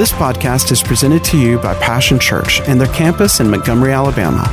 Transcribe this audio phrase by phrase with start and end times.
[0.00, 4.46] This podcast is presented to you by Passion Church and their campus in Montgomery, Alabama.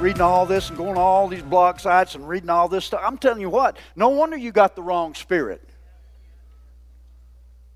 [0.02, 3.00] Reading all this and going to all these blog sites and reading all this stuff.
[3.02, 5.71] I'm telling you what, no wonder you got the wrong spirit.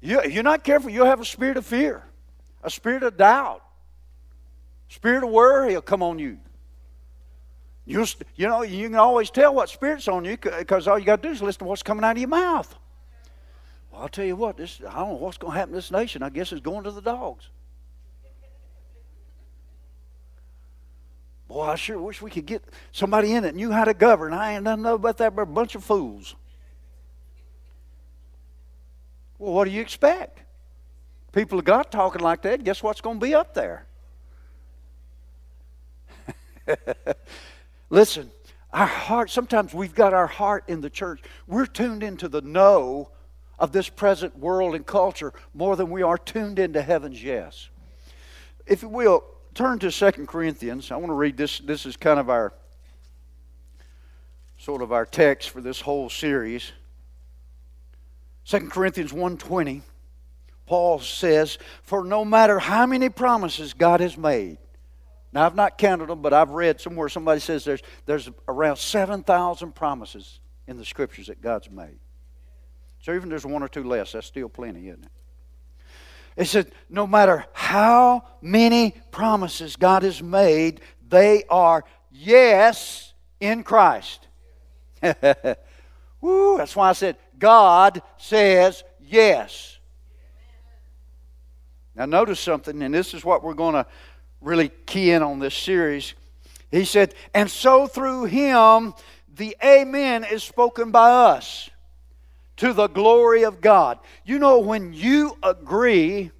[0.05, 2.03] You, you're not careful, you'll have a spirit of fear,
[2.63, 3.63] a spirit of doubt,
[4.87, 6.37] spirit of worry will come on you.
[7.85, 8.05] You,
[8.35, 11.27] you know, you can always tell what spirit's on you because all you got to
[11.27, 12.75] do is listen to what's coming out of your mouth.
[13.91, 15.89] Well, I'll tell you what, this, I don't know what's going to happen to this
[15.89, 16.21] nation.
[16.21, 17.49] I guess it's going to the dogs.
[21.47, 24.33] Boy, I sure wish we could get somebody in that knew how to govern.
[24.33, 26.35] I ain't know about that, but a bunch of fools.
[29.37, 30.39] Well, what do you expect?
[31.31, 33.85] People of God talking like that, guess what's going to be up there?
[37.89, 38.31] Listen,
[38.71, 41.21] our heart, sometimes we've got our heart in the church.
[41.47, 43.09] We're tuned into the no
[43.57, 47.69] of this present world and culture more than we are tuned into heaven's yes.
[48.65, 50.91] If you will, turn to Second Corinthians.
[50.91, 51.59] I want to read this.
[51.59, 52.53] This is kind of our
[54.57, 56.71] sort of our text for this whole series.
[58.45, 59.81] Second Corinthians 1:20.
[60.65, 64.57] Paul says, "For no matter how many promises God has made,
[65.35, 69.75] now, I've not counted them, but I've read somewhere somebody says there's, there's around 7,000
[69.75, 71.99] promises in the scriptures that God's made.
[73.01, 75.11] So even there's one or two less, that's still plenty, isn't it?
[76.37, 84.27] It said, no matter how many promises God has made, they are yes in Christ.
[86.21, 89.77] Woo, that's why I said, God says yes.
[91.95, 93.85] Now, notice something, and this is what we're going to
[94.41, 96.13] really key in on this series.
[96.71, 98.93] He said, And so through him,
[99.33, 101.69] the Amen is spoken by us
[102.57, 103.99] to the glory of God.
[104.25, 106.31] You know, when you agree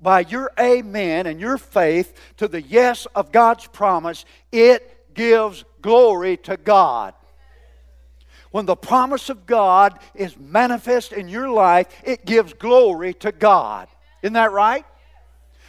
[0.00, 6.36] by your Amen and your faith to the yes of God's promise, it gives glory
[6.38, 7.14] to God.
[8.52, 13.88] When the promise of God is manifest in your life, it gives glory to God.
[14.22, 14.84] Isn't that right?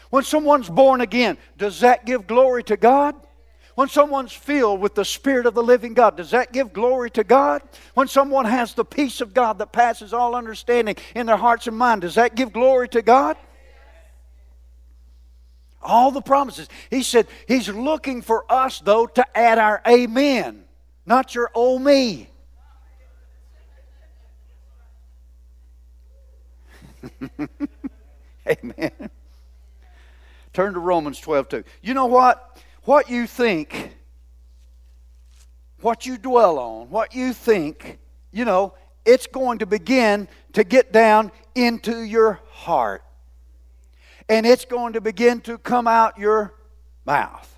[0.09, 3.15] When someone's born again, does that give glory to God?
[3.75, 7.23] When someone's filled with the Spirit of the living God, does that give glory to
[7.23, 7.63] God?
[7.95, 11.75] When someone has the peace of God that passes all understanding in their hearts and
[11.75, 13.37] mind, does that give glory to God?
[15.81, 16.69] All the promises.
[16.89, 20.65] He said He's looking for us, though, to add our amen,
[21.05, 22.29] not your oh me.
[28.47, 29.09] amen.
[30.53, 31.63] Turn to Romans 12 2.
[31.81, 32.61] You know what?
[32.83, 33.95] What you think,
[35.81, 37.97] what you dwell on, what you think,
[38.31, 38.73] you know,
[39.05, 43.03] it's going to begin to get down into your heart.
[44.29, 46.53] And it's going to begin to come out your
[47.05, 47.49] mouth.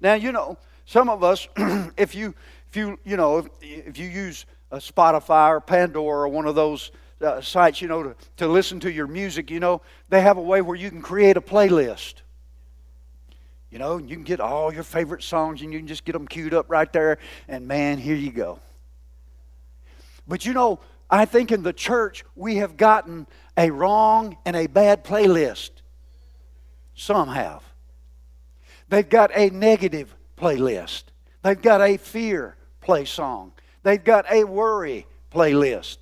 [0.00, 1.46] Now, you know, some of us,
[1.96, 2.34] if you,
[2.68, 6.54] if you, you know, if, if you use a Spotify or Pandora or one of
[6.54, 6.90] those
[7.20, 10.42] uh, sites, you know, to, to listen to your music, you know, they have a
[10.42, 12.14] way where you can create a playlist.
[13.70, 16.26] You know, you can get all your favorite songs and you can just get them
[16.26, 18.58] queued up right there, and man, here you go.
[20.26, 23.26] But you know, I think in the church we have gotten
[23.56, 25.70] a wrong and a bad playlist.
[26.94, 27.62] Some have.
[28.88, 31.04] They've got a negative playlist.
[31.42, 33.52] They've got a fear play song.
[33.82, 35.98] They've got a worry playlist.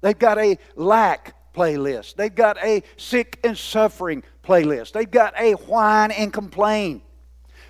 [0.00, 2.14] They've got a lack playlist.
[2.14, 4.92] They've got a sick and suffering playlist.
[4.92, 7.02] They've got a whine and complain.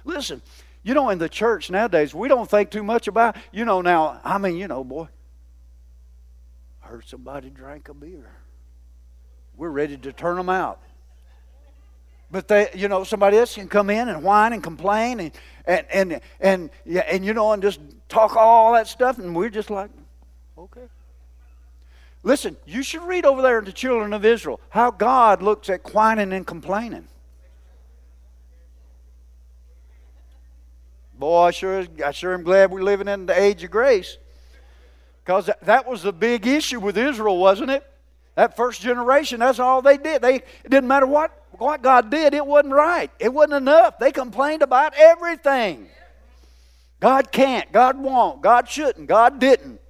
[0.05, 0.43] Listen,
[0.83, 4.21] you know, in the church nowadays, we don't think too much about, you know, now,
[4.25, 5.09] I mean, you know, boy,
[6.83, 8.31] I heard somebody drank a beer.
[9.57, 10.81] We're ready to turn them out.
[12.31, 15.33] But they, you know, somebody else can come in and whine and complain and
[15.67, 19.51] and and and, yeah, and you know, and just talk all that stuff, and we're
[19.51, 19.91] just like,
[20.57, 20.87] okay.
[22.23, 25.95] Listen, you should read over there in the children of Israel how God looks at
[25.95, 27.09] whining and complaining.
[31.19, 34.17] Boy, I sure, I sure am glad we're living in the age of grace.
[35.23, 37.87] Because that was the big issue with Israel, wasn't it?
[38.37, 40.23] That first generation, that's all they did.
[40.23, 43.11] They, it didn't matter what, what God did, it wasn't right.
[43.19, 43.99] It wasn't enough.
[43.99, 45.89] They complained about everything.
[47.01, 49.81] God can't, God won't, God shouldn't, God didn't.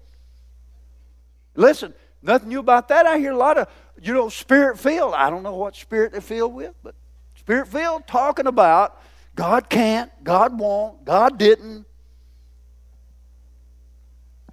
[1.54, 3.06] Listen, Nothing new about that.
[3.06, 3.68] I hear a lot of
[4.00, 5.14] you know, spirit filled.
[5.14, 6.94] I don't know what spirit they're filled with, but
[7.34, 9.00] spirit filled talking about
[9.34, 11.86] God can't, God won't, God didn't.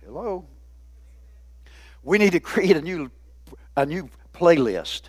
[0.05, 0.45] Hello.
[2.03, 3.11] We need to create a new
[3.75, 5.03] a new playlist.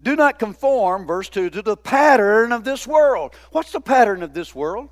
[0.00, 3.34] Do not conform, verse 2, to the pattern of this world.
[3.50, 4.88] What's the pattern of this world?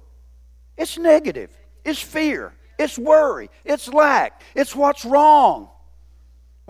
[0.77, 1.51] It's negative,
[1.85, 5.69] it's fear, it's worry, it's lack, it's what's wrong.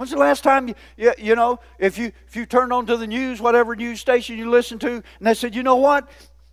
[0.01, 2.97] When's the last time you, you, you, know, if you, if you turned on to
[2.97, 6.09] the news, whatever news station you listen to, and they said, you know what?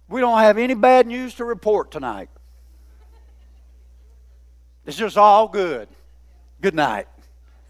[0.09, 2.27] We don't have any bad news to report tonight.
[4.85, 5.87] It's just all good.
[6.59, 7.07] Good night.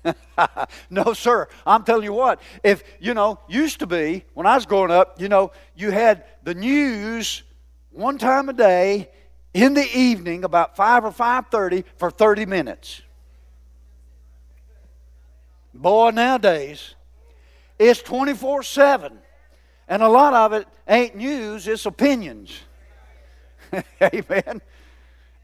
[0.89, 1.47] no, sir.
[1.63, 5.21] I'm telling you what, if, you know, used to be, when I was growing up,
[5.21, 7.44] you know, you had the news
[7.91, 9.12] one time a day
[9.53, 13.03] in the evening about 5 or 5.30 for 30 minutes.
[15.77, 16.95] Boy, nowadays,
[17.77, 19.19] it's 24 7.
[19.88, 22.59] And a lot of it ain't news, it's opinions.
[24.01, 24.62] Amen.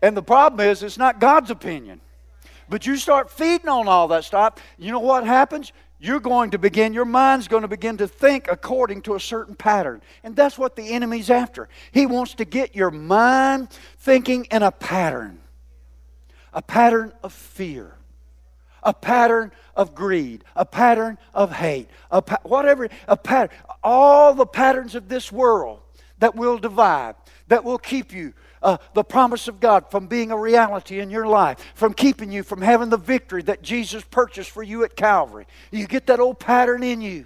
[0.02, 2.02] And the problem is, it's not God's opinion.
[2.68, 5.72] But you start feeding on all that stuff, you know what happens?
[6.00, 9.56] You're going to begin, your mind's going to begin to think according to a certain
[9.56, 10.02] pattern.
[10.24, 11.70] And that's what the enemy's after.
[11.92, 13.70] He wants to get your mind
[14.00, 15.40] thinking in a pattern,
[16.52, 17.96] a pattern of fear,
[18.84, 24.46] a pattern of greed, a pattern of hate, a pa- whatever, a pattern, all the
[24.46, 25.80] patterns of this world
[26.20, 27.16] that will divide,
[27.48, 31.28] that will keep you uh, the promise of God from being a reality in your
[31.28, 35.46] life, from keeping you from having the victory that Jesus purchased for you at Calvary.
[35.72, 37.26] You get that old pattern in you.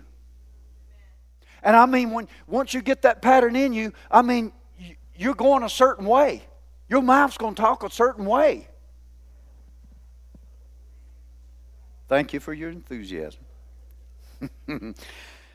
[1.63, 4.51] And I mean, when once you get that pattern in you, I mean,
[5.15, 6.43] you're going a certain way.
[6.89, 8.67] Your mouth's going to talk a certain way.
[12.07, 13.41] Thank you for your enthusiasm.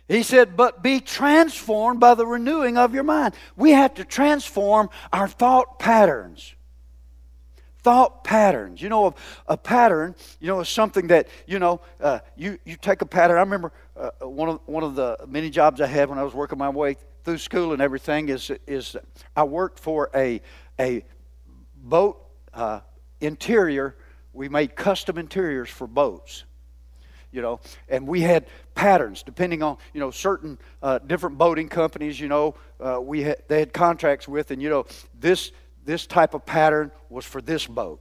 [0.08, 3.34] He said, but be transformed by the renewing of your mind.
[3.56, 6.54] We have to transform our thought patterns.
[7.82, 8.82] Thought patterns.
[8.82, 9.14] You know, a,
[9.48, 13.38] a pattern, you know, is something that, you know, uh, you, you take a pattern.
[13.38, 16.34] I remember uh, one, of, one of the many jobs I had when I was
[16.34, 18.96] working my way through school and everything is, is
[19.34, 20.42] I worked for a,
[20.78, 21.04] a
[21.76, 22.22] boat
[22.52, 22.80] uh,
[23.20, 23.96] interior.
[24.32, 26.44] We made custom interiors for boats
[27.32, 32.20] you know, and we had patterns depending on, you know, certain uh, different boating companies,
[32.20, 34.84] you know, uh, we had, they had contracts with, and, you know,
[35.18, 35.50] this,
[35.84, 38.00] this type of pattern was for this boat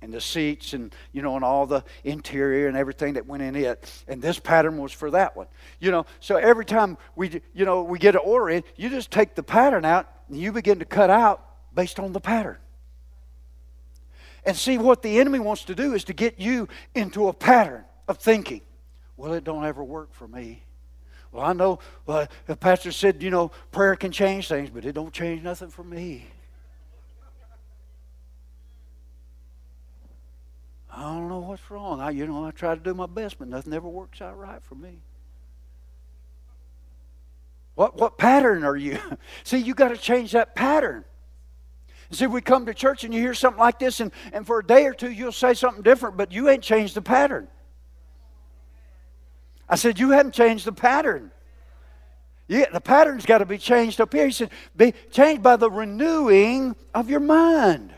[0.00, 3.56] and the seats and you know and all the interior and everything that went in
[3.56, 5.48] it and this pattern was for that one
[5.80, 6.06] you know.
[6.20, 9.42] So every time we you know we get an order in you just take the
[9.42, 11.44] pattern out and you begin to cut out
[11.74, 12.58] based on the pattern
[14.48, 17.84] and see what the enemy wants to do is to get you into a pattern
[18.08, 18.62] of thinking.
[19.14, 20.64] Well, it don't ever work for me.
[21.30, 24.92] Well, I know well, the pastor said, you know, prayer can change things, but it
[24.92, 26.28] don't change nothing for me.
[30.90, 32.00] I don't know what's wrong.
[32.00, 34.62] I, you know, I try to do my best, but nothing ever works out right
[34.62, 35.02] for me.
[37.74, 38.98] What, what pattern are you?
[39.44, 41.04] See, you got to change that pattern.
[42.10, 44.66] See, we come to church and you hear something like this, and, and for a
[44.66, 47.48] day or two you'll say something different, but you ain't changed the pattern.
[49.68, 51.30] I said, You haven't changed the pattern.
[52.46, 54.24] Yeah, the pattern's got to be changed up here.
[54.24, 57.92] He said, Be changed by the renewing of your mind.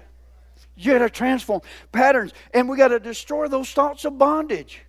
[0.75, 1.61] You got to transform
[1.93, 4.81] patterns, and we got to destroy those thoughts of bondage.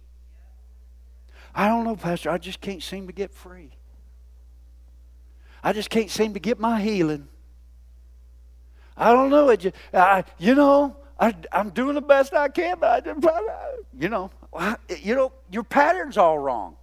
[1.53, 2.31] I don't know, Pastor.
[2.31, 3.71] I just can't seem to get free.
[5.63, 7.27] I just can't seem to get my healing.
[9.01, 9.49] I don't know.
[9.49, 13.27] It I, you know, I, am doing the best I can, but I just,
[13.99, 14.29] you know,
[15.01, 16.75] you know, your pattern's all wrong.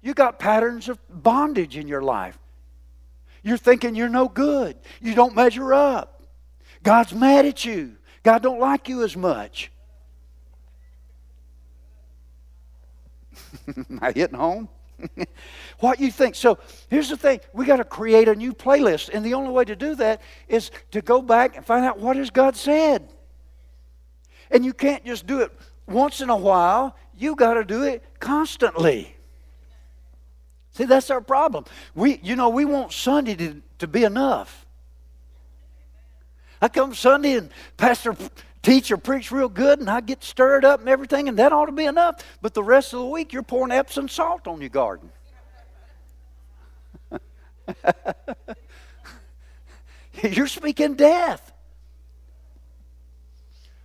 [0.00, 2.38] You got patterns of bondage in your life.
[3.42, 4.76] You're thinking you're no good.
[5.00, 6.22] You don't measure up.
[6.84, 7.96] God's mad at you.
[8.22, 9.72] God don't like you as much.
[13.76, 14.68] Am I hitting home?
[15.80, 16.34] what you think.
[16.34, 19.10] So here's the thing we got to create a new playlist.
[19.12, 22.16] And the only way to do that is to go back and find out what
[22.16, 23.12] has God said.
[24.50, 25.52] And you can't just do it
[25.86, 29.16] once in a while, you got to do it constantly.
[30.72, 31.64] See, that's our problem.
[31.94, 34.66] We, you know, we want Sunday to, to be enough.
[36.60, 38.16] I come Sunday and pastor
[38.66, 41.72] teacher preach real good and I get stirred up and everything, and that ought to
[41.72, 42.24] be enough.
[42.42, 45.08] But the rest of the week, you're pouring Epsom salt on your garden.
[50.22, 51.52] you're speaking death.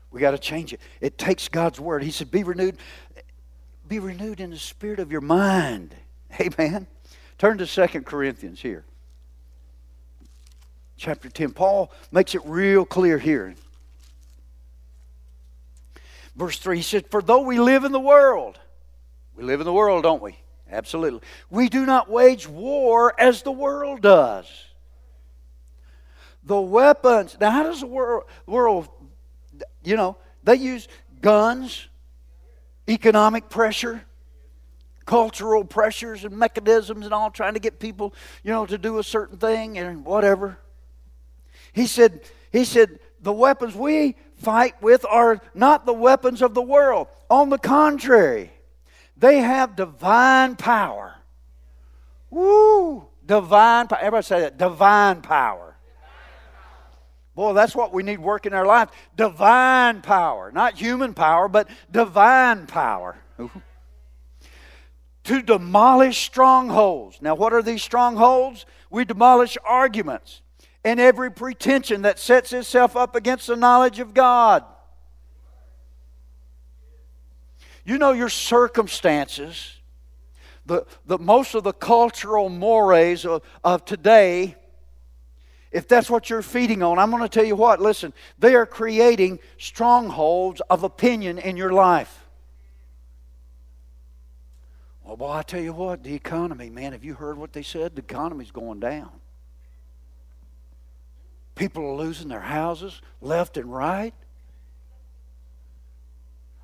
[0.09, 0.81] We got to change it.
[0.99, 2.03] It takes God's word.
[2.03, 2.77] He said, Be renewed.
[3.87, 5.93] Be renewed in the spirit of your mind.
[6.39, 6.87] Amen.
[7.37, 8.83] Turn to Second Corinthians here.
[10.97, 11.51] Chapter 10.
[11.51, 13.53] Paul makes it real clear here.
[16.35, 18.59] Verse 3, he said, For though we live in the world,
[19.35, 20.37] we live in the world, don't we?
[20.71, 21.21] Absolutely.
[21.49, 24.47] We do not wage war as the world does.
[26.43, 28.87] The weapons, now how does the world, world
[29.83, 30.87] you know, they use
[31.21, 31.87] guns,
[32.87, 34.03] economic pressure,
[35.05, 39.03] cultural pressures and mechanisms and all trying to get people, you know, to do a
[39.03, 40.57] certain thing and whatever.
[41.73, 42.21] He said,
[42.51, 47.07] he said, the weapons we fight with are not the weapons of the world.
[47.29, 48.51] On the contrary,
[49.15, 51.15] they have divine power.
[52.29, 53.07] Woo!
[53.25, 53.99] Divine power.
[53.99, 54.57] Everybody say that.
[54.57, 55.75] Divine power.
[57.35, 58.89] Boy, that's what we need work in our life.
[59.15, 60.51] Divine power.
[60.51, 63.17] Not human power, but divine power.
[65.23, 67.21] to demolish strongholds.
[67.21, 68.65] Now, what are these strongholds?
[68.89, 70.41] We demolish arguments
[70.83, 74.63] and every pretension that sets itself up against the knowledge of God.
[77.85, 79.79] You know, your circumstances,
[80.65, 84.55] the, the, most of the cultural mores of, of today,
[85.71, 88.65] if that's what you're feeding on, I'm going to tell you what, listen, they are
[88.65, 92.25] creating strongholds of opinion in your life.
[95.03, 97.95] Well, boy, I tell you what, the economy, man, have you heard what they said?
[97.95, 99.20] The economy's going down.
[101.55, 104.13] People are losing their houses left and right.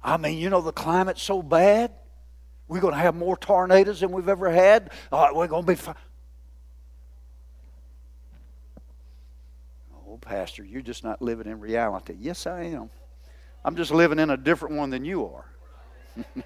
[0.04, 1.92] I mean, you know, the climate's so bad.
[2.68, 4.92] We're going to have more tornadoes than we've ever had.
[5.12, 5.76] Uh, we're going to be.
[5.76, 5.96] Fi-
[10.08, 12.16] oh, Pastor, you're just not living in reality.
[12.20, 12.90] Yes, I am.
[13.64, 15.46] I'm just living in a different one than you are.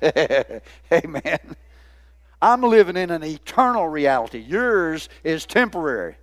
[0.92, 1.40] Amen.
[2.42, 4.40] I'm living in an eternal reality.
[4.40, 6.16] Yours is temporary.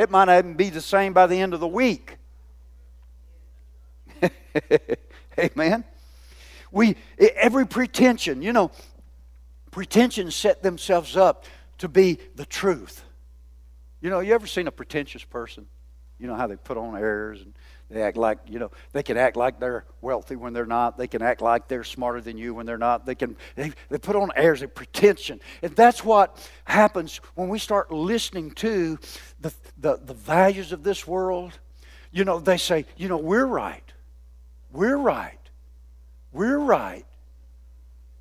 [0.00, 2.16] It might not even be the same by the end of the week.
[5.38, 5.84] Amen.
[6.72, 8.70] We every pretension, you know,
[9.70, 11.44] pretensions set themselves up
[11.76, 13.04] to be the truth.
[14.00, 15.66] You know, you ever seen a pretentious person?
[16.18, 17.52] You know how they put on airs and
[17.90, 20.96] they act like, you know, they can act like they're wealthy when they're not.
[20.96, 23.04] They can act like they're smarter than you when they're not.
[23.04, 25.40] They can they, they put on airs of pretension.
[25.60, 28.98] And that's what happens when we start listening to
[29.40, 31.58] the, the, the values of this world.
[32.12, 33.92] You know, they say, you know, we're right.
[34.70, 35.38] We're right.
[36.32, 37.04] We're right.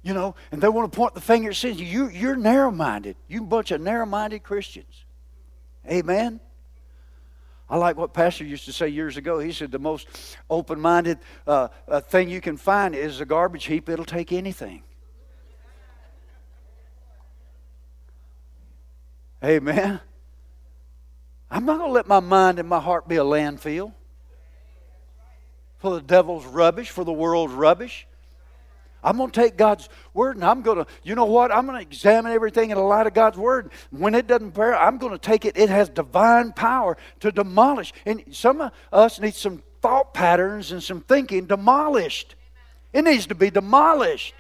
[0.02, 3.18] You know, and they want to point the finger at say, you, you're narrow minded.
[3.28, 5.06] You bunch of narrow minded Christians.
[5.88, 6.40] Amen.
[7.70, 9.40] I like what Pastor used to say years ago.
[9.40, 10.08] He said the most
[10.50, 14.84] open minded uh, uh, thing you can find is a garbage heap, it'll take anything.
[19.44, 20.02] Amen.
[21.52, 23.94] I'm not going to let my mind and my heart be a landfill
[25.78, 28.06] for the devil's rubbish, for the world's rubbish.
[29.04, 31.52] I'm going to take God's word and I'm going to, you know what?
[31.52, 33.72] I'm going to examine everything in the light of God's word.
[33.92, 35.58] When it doesn't bear, I'm going to take it.
[35.58, 37.94] It has divine power to demolish.
[38.06, 42.36] And some of us need some thought patterns and some thinking demolished.
[42.92, 44.34] It needs to be demolished.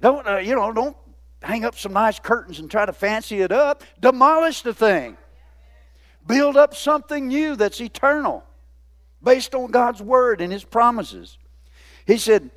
[0.00, 0.96] Don't, uh, you know, don't
[1.42, 3.82] hang up some nice curtains and try to fancy it up.
[4.00, 5.16] Demolish the thing.
[6.26, 8.44] Build up something new that's eternal
[9.22, 11.38] based on God's word and his promises.
[12.06, 12.50] He said,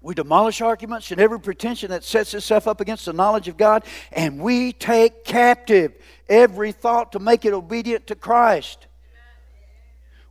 [0.00, 3.84] we demolish arguments and every pretension that sets itself up against the knowledge of God,
[4.12, 5.94] and we take captive
[6.28, 8.86] every thought to make it obedient to Christ.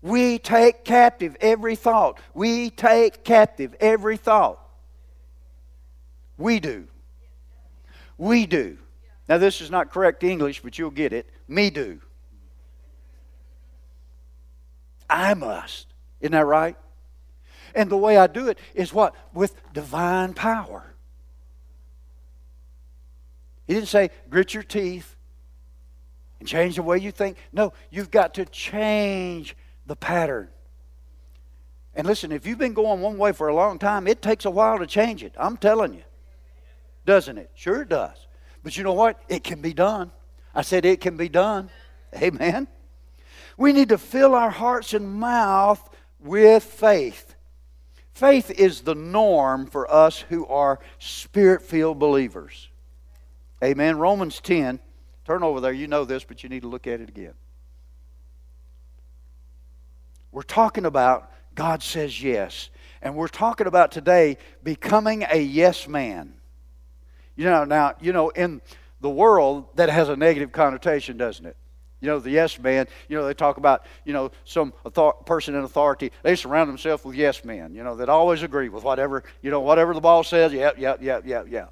[0.01, 2.19] We take captive every thought.
[2.33, 4.59] We take captive every thought.
[6.37, 6.87] We do.
[8.17, 8.77] We do.
[9.27, 11.29] Now, this is not correct English, but you'll get it.
[11.47, 11.99] Me do.
[15.09, 15.87] I must.
[16.21, 16.77] Isn't that right?
[17.77, 19.13] And the way I do it is what?
[19.35, 20.95] With divine power.
[23.67, 25.15] He didn't say, grit your teeth
[26.39, 27.37] and change the way you think.
[27.53, 29.55] No, you've got to change
[29.85, 30.47] the pattern.
[31.93, 34.49] And listen, if you've been going one way for a long time, it takes a
[34.49, 35.35] while to change it.
[35.37, 36.03] I'm telling you.
[37.05, 37.51] Doesn't it?
[37.53, 38.25] Sure it does.
[38.63, 39.21] But you know what?
[39.29, 40.09] It can be done.
[40.55, 41.69] I said it can be done.
[42.15, 42.67] Amen.
[43.55, 45.87] We need to fill our hearts and mouth
[46.19, 47.26] with faith.
[48.17, 52.67] Faith is the norm for us who are spirit filled believers.
[53.63, 53.99] Amen.
[53.99, 54.79] Romans 10.
[55.23, 55.71] Turn over there.
[55.71, 57.35] You know this, but you need to look at it again.
[60.31, 62.71] We're talking about God says yes.
[63.03, 66.33] And we're talking about today becoming a yes man.
[67.35, 68.61] You know, now, you know, in
[68.99, 71.55] the world, that has a negative connotation, doesn't it?
[71.99, 75.55] You know, the yes man, you know, they talk about, you know, some author- person
[75.55, 76.11] in authority.
[76.21, 79.61] They surround themselves with yes men, you know, that always agree with whatever, you know,
[79.61, 81.65] whatever the boss says, yeah, yeah, yeah, yeah, yeah.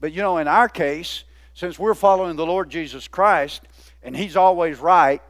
[0.00, 3.62] But, you know, in our case, since we're following the Lord Jesus Christ,
[4.02, 5.20] and He's always right,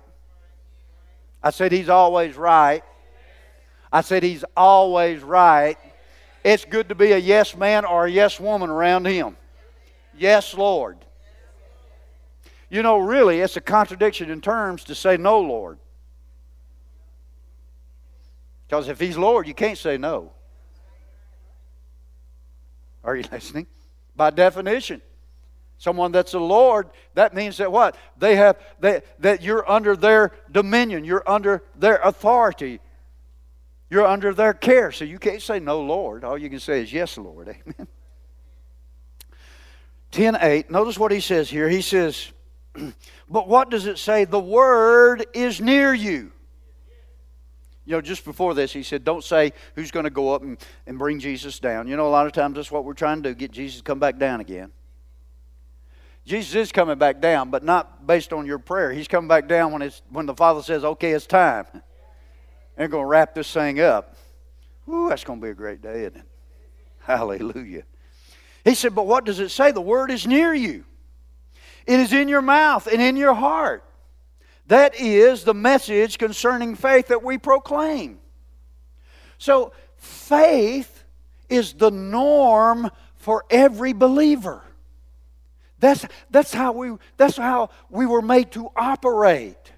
[1.42, 2.85] I said He's always right.
[3.90, 5.78] I said He's always right.
[6.45, 9.37] It's good to be a yes man or a yes woman around Him.
[10.16, 10.99] Yes, Lord.
[12.70, 15.78] You know, really, it's a contradiction in terms to say no, Lord.
[18.66, 20.32] Because if He's Lord, you can't say no.
[23.02, 23.66] Are you listening?
[24.14, 25.00] By definition.
[25.78, 27.96] Someone that's a Lord, that means that what?
[28.18, 32.80] They have they, that you're under their dominion, you're under their authority,
[33.88, 34.90] you're under their care.
[34.90, 36.25] So you can't say no, Lord.
[36.25, 37.48] All you can say is yes, Lord.
[37.78, 37.88] Amen.
[40.10, 40.70] 10 8.
[40.70, 41.68] Notice what he says here.
[41.68, 42.32] He says,
[43.28, 44.25] but what does it say?
[44.25, 46.32] The word is near you.
[47.88, 50.58] You know, just before this, he said, Don't say who's going to go up and,
[50.87, 51.88] and bring Jesus down.
[51.88, 53.82] You know, a lot of times that's what we're trying to do get Jesus to
[53.82, 54.72] come back down again.
[56.26, 58.92] Jesus is coming back down, but not based on your prayer.
[58.92, 61.64] He's coming back down when, it's, when the Father says, Okay, it's time.
[62.76, 64.14] They're going to wrap this thing up.
[64.87, 66.28] Ooh, that's going to be a great day, isn't it?
[67.00, 67.84] Hallelujah.
[68.64, 69.72] He said, But what does it say?
[69.72, 70.84] The word is near you.
[71.88, 73.83] It is in your mouth and in your heart.
[74.66, 78.18] That is the message concerning faith that we proclaim.
[79.38, 81.04] So, faith
[81.49, 84.62] is the norm for every believer.
[85.78, 89.73] That's, that's, how we, that's how we were made to operate.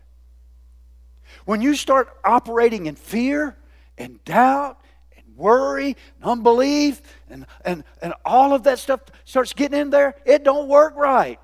[1.45, 3.57] When you start operating in fear
[3.97, 4.81] and doubt
[5.16, 10.16] and worry and unbelief and, and, and all of that stuff starts getting in there,
[10.25, 11.38] it don't work right.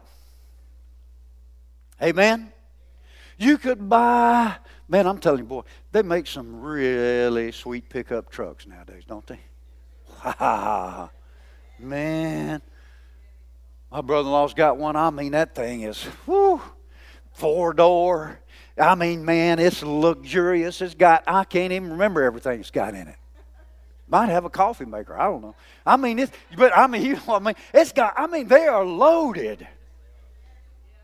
[2.03, 2.53] Amen?
[3.39, 4.57] You could buy,
[4.89, 9.41] man, I'm telling you, boy, they make some really sweet pickup trucks nowadays, don't they?
[10.19, 11.11] Ha ha ha.
[11.79, 12.63] Man,
[13.91, 14.97] my brother in law's got one.
[14.97, 16.61] I mean, that thing is, whoo,
[17.33, 18.41] four door.
[18.79, 20.81] I mean, man, it's luxurious.
[20.81, 23.17] It's got, I can't even remember everything it's got in it.
[24.09, 25.19] Might have a coffee maker.
[25.19, 25.55] I don't know.
[25.85, 27.55] I mean, it's, but I mean, you know I mean?
[27.75, 29.67] It's got, I mean, they are loaded.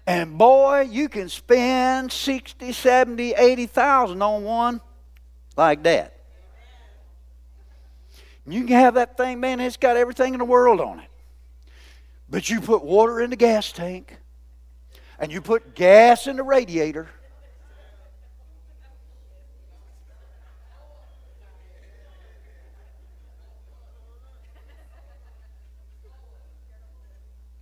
[0.06, 4.80] And boy, you can spend 60, 70, 80,000 on one
[5.56, 6.16] like that.
[8.46, 11.08] You can have that thing, man, it's got everything in the world on it.
[12.28, 14.16] But you put water in the gas tank,
[15.18, 17.08] and you put gas in the radiator,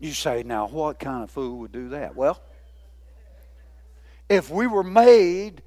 [0.00, 2.16] You say, now, what kind of fool would do that?
[2.16, 2.40] Well,
[4.30, 5.62] if we were made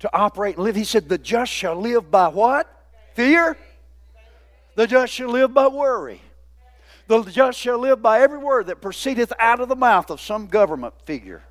[0.00, 2.70] to operate and live, he said, the just shall live by what?
[3.14, 3.56] Fear?
[4.76, 6.20] The just shall live by worry.
[7.06, 10.46] The just shall live by every word that proceedeth out of the mouth of some
[10.46, 11.42] government figure.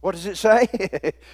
[0.00, 0.66] What does it say?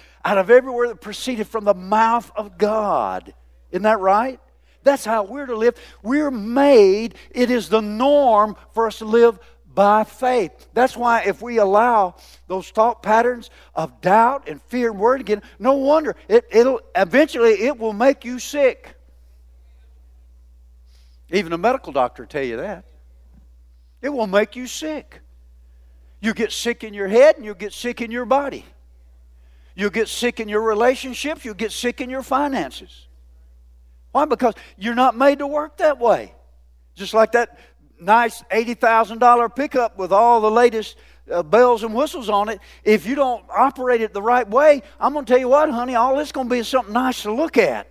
[0.25, 3.33] out of every word that proceedeth from the mouth of God.
[3.71, 4.39] Isn't that right?
[4.87, 5.75] That's how we're to live.
[6.01, 9.37] We're made, it is the norm for us to live
[9.75, 10.69] by faith.
[10.73, 12.15] That's why if we allow
[12.47, 17.63] those thought patterns of doubt and fear and worry again, no wonder it, it'll eventually
[17.63, 18.95] it will make you sick.
[21.31, 22.85] Even a medical doctor tell you that.
[24.01, 25.19] It will make you sick.
[26.21, 28.65] You get sick in your head and you'll get sick in your body.
[29.75, 33.06] You'll get sick in your relationships, you'll get sick in your finances.
[34.11, 34.25] Why?
[34.25, 36.33] Because you're not made to work that way.
[36.95, 37.59] Just like that
[37.99, 40.95] nice $80,000 pickup with all the latest
[41.31, 42.59] uh, bells and whistles on it.
[42.83, 45.95] If you don't operate it the right way, I'm going to tell you what, honey,
[45.95, 47.87] all it's going to be is something nice to look at.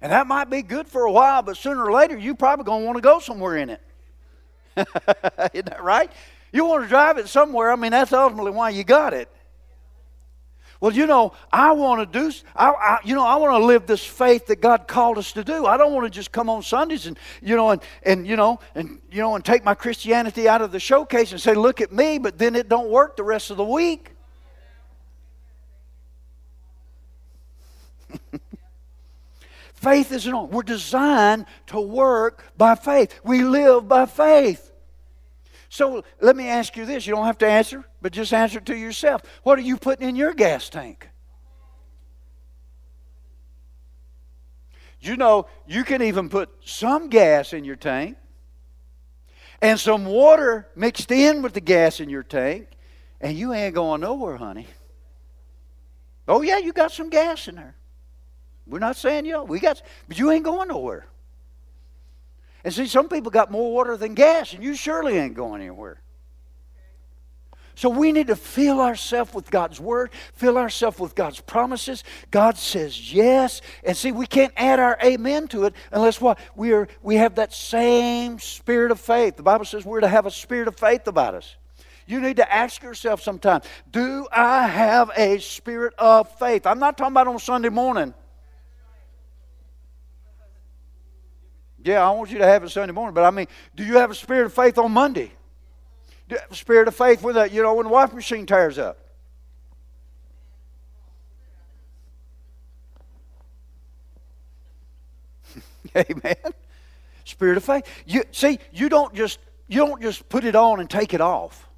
[0.00, 2.82] And that might be good for a while, but sooner or later, you're probably going
[2.82, 3.82] to want to go somewhere in it.
[4.76, 6.10] Isn't that right?
[6.52, 7.72] You want to drive it somewhere.
[7.72, 9.28] I mean, that's ultimately why you got it.
[10.80, 13.86] Well, you know, I want to do, I, I, you know, I want to live
[13.86, 15.66] this faith that God called us to do.
[15.66, 18.60] I don't want to just come on Sundays and, you know, and, and, you know,
[18.76, 21.90] and, you know, and take my Christianity out of the showcase and say, look at
[21.90, 24.12] me, but then it don't work the rest of the week.
[29.74, 30.50] faith isn't.
[30.50, 33.18] We're designed to work by faith.
[33.24, 34.70] We live by faith.
[35.68, 37.04] So let me ask you this.
[37.04, 39.22] You don't have to answer, but just answer to yourself.
[39.42, 41.08] What are you putting in your gas tank?
[45.00, 48.16] You know, you can even put some gas in your tank.
[49.60, 52.68] and some water mixed in with the gas in your tank,
[53.20, 54.66] and you ain't going nowhere, honey.
[56.26, 57.74] Oh, yeah, you got some gas in there.
[58.66, 61.06] We're not saying you know, we got, but you ain't going nowhere.
[62.64, 66.02] And see, some people got more water than gas, and you surely ain't going anywhere.
[67.78, 72.02] So we need to fill ourselves with God's word, fill ourselves with God's promises.
[72.32, 73.60] God says yes.
[73.84, 76.40] And see, we can't add our amen to it unless what?
[76.56, 79.36] We are we have that same spirit of faith.
[79.36, 81.54] The Bible says we're to have a spirit of faith about us.
[82.04, 83.60] You need to ask yourself sometime,
[83.92, 86.66] do I have a spirit of faith?
[86.66, 88.12] I'm not talking about on Sunday morning.
[91.84, 94.10] Yeah, I want you to have it Sunday morning, but I mean, do you have
[94.10, 95.26] a spirit of faith on Monday?
[95.26, 96.17] Do you have a
[96.52, 98.98] spirit of faith when the, you know, when the washing machine tears up?
[105.96, 106.36] Amen.
[107.24, 107.84] Spirit of faith.
[108.06, 111.68] You see, you don't just you don't just put it on and take it off.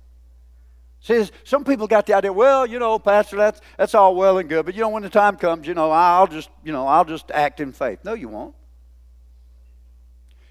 [1.02, 4.48] See, some people got the idea, well, you know, Pastor, that's that's all well and
[4.48, 7.06] good, but you know, when the time comes, you know, I'll just, you know, I'll
[7.06, 8.00] just act in faith.
[8.04, 8.54] No, you won't.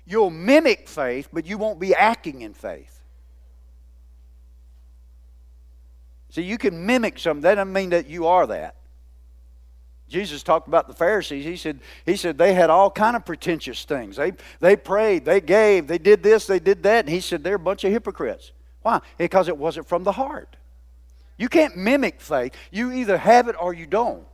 [0.06, 2.99] You'll mimic faith, but you won't be acting in faith.
[6.30, 7.42] See, you can mimic something.
[7.42, 8.76] That doesn't mean that you are that.
[10.08, 11.46] Jesus talked about the Pharisees.
[11.46, 14.15] He said, he said they had all kind of pretentious things.
[14.15, 17.06] They, they prayed, they gave, they did this, they did that.
[17.06, 18.52] And he said they're a bunch of hypocrites.
[18.82, 19.02] Why?
[19.18, 20.56] Because it wasn't from the heart.
[21.38, 22.54] You can't mimic faith.
[22.72, 24.26] You either have it or you don't.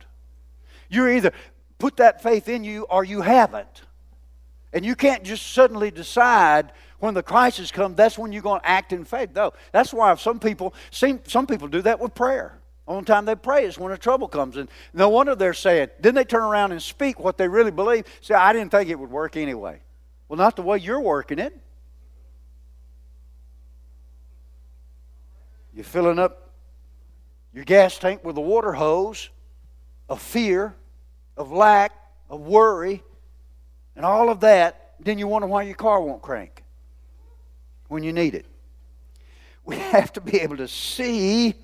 [0.88, 1.32] You either
[1.78, 3.82] put that faith in you or you haven't.
[4.72, 8.68] And you can't just suddenly decide when the crisis comes, that's when you're going to
[8.68, 9.30] act in faith.
[9.34, 12.58] No, that's why some people, seem, some people do that with prayer.
[12.88, 14.56] Only time they pray is when a trouble comes.
[14.56, 18.04] And no wonder they're saying, then they turn around and speak what they really believe.
[18.20, 19.80] Say, I didn't think it would work anyway.
[20.28, 21.58] Well, not the way you're working it.
[25.74, 26.52] You're filling up
[27.52, 29.30] your gas tank with a water hose
[30.08, 30.74] of fear,
[31.36, 31.92] of lack,
[32.30, 33.02] of worry,
[33.94, 36.62] and all of that, then you wonder why your car won't crank
[37.88, 38.46] when you need it.
[39.64, 41.54] We have to be able to see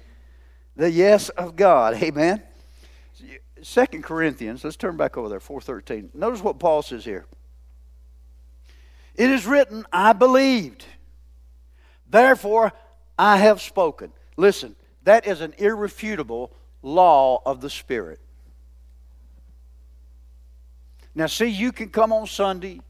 [0.76, 1.94] the yes of God.
[2.02, 2.42] Amen.
[3.62, 6.10] Second Corinthians, let's turn back over there, 413.
[6.14, 7.26] Notice what Paul says here.
[9.14, 10.84] It is written, I believed.
[12.08, 12.72] Therefore,
[13.18, 14.12] I have spoken.
[14.36, 18.18] Listen, that is an irrefutable law of the Spirit.
[21.14, 22.80] Now, see, you can come on Sunday.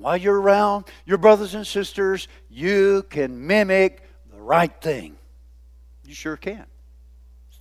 [0.00, 5.18] While you're around your brothers and sisters, you can mimic the right thing.
[6.06, 6.64] You sure can.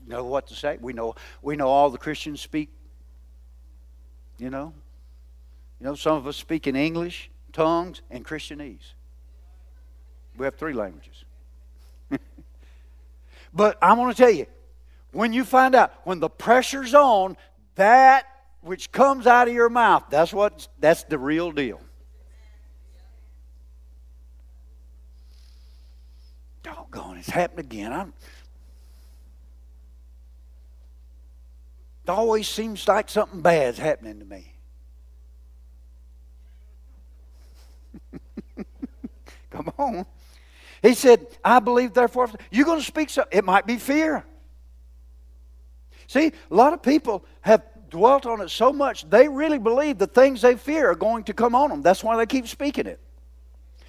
[0.07, 0.77] Know what to say?
[0.79, 2.69] We know, we know all the Christians speak,
[4.37, 4.73] you know.
[5.81, 8.93] You know, some of us speak in English, tongues, and Christianese.
[10.37, 11.25] We have three languages.
[13.53, 14.47] but I want to tell you,
[15.11, 17.35] when you find out, when the pressure's on,
[17.75, 18.25] that
[18.61, 21.81] which comes out of your mouth, that's what that's the real deal.
[26.63, 27.93] Doggone, it's happened again.
[27.93, 28.13] I'm,
[32.03, 34.53] it always seems like something bad's happening to me.
[39.51, 40.05] Come on.
[40.81, 43.37] He said, I believe, therefore, you're going to speak something.
[43.37, 44.25] It might be fear.
[46.07, 50.07] See, a lot of people have dwelt on it so much, they really believe the
[50.07, 51.81] things they fear are going to come on them.
[51.81, 52.99] That's why they keep speaking it.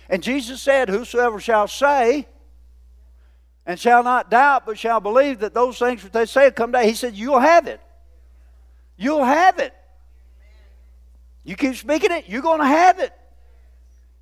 [0.08, 2.26] And Jesus said, Whosoever shall say,
[3.70, 6.82] and shall not doubt, but shall believe that those things which they say come down,
[6.82, 7.80] he said, You'll have it.
[8.96, 9.72] You'll have it.
[11.44, 13.12] You keep speaking it, you're going to have it.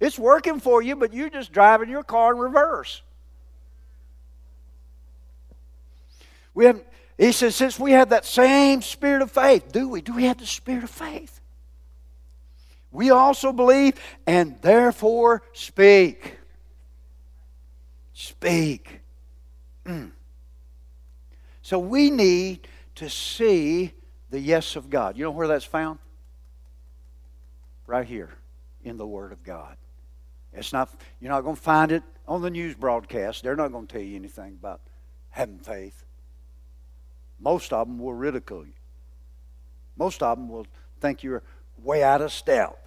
[0.00, 3.00] It's working for you, but you're just driving your car in reverse.
[6.52, 6.82] We have
[7.16, 10.02] he says, since we have that same spirit of faith, do we?
[10.02, 11.40] Do we have the spirit of faith?
[12.92, 13.94] We also believe
[14.26, 16.37] and therefore speak.
[18.12, 19.00] Speak.
[19.88, 20.11] Mm.
[21.62, 23.92] So we need to see
[24.31, 25.16] the yes of God.
[25.16, 25.98] You know where that's found?
[27.87, 28.31] Right here
[28.85, 29.77] in the Word of God.
[30.53, 33.42] It's not, you're not going to find it on the news broadcast.
[33.42, 34.81] They're not going to tell you anything about
[35.31, 36.05] having faith.
[37.40, 38.72] Most of them will ridicule you.
[39.96, 40.66] Most of them will
[41.01, 41.42] think you're
[41.83, 42.87] way out of step.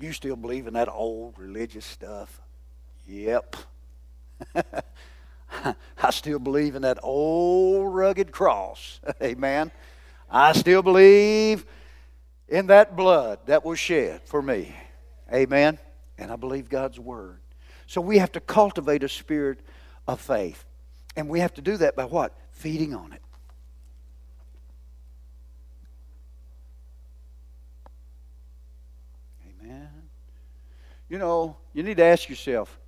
[0.00, 2.40] You still believe in that old religious stuff?
[3.06, 3.56] Yep.
[6.02, 9.00] I still believe in that old rugged cross.
[9.22, 9.70] Amen.
[10.30, 11.64] I still believe
[12.48, 14.74] in that blood that was shed for me.
[15.32, 15.78] Amen.
[16.16, 17.40] And I believe God's word.
[17.86, 19.60] So we have to cultivate a spirit
[20.06, 20.64] of faith.
[21.16, 22.36] And we have to do that by what?
[22.50, 23.22] Feeding on it.
[29.62, 29.88] Amen.
[31.08, 32.78] You know, you need to ask yourself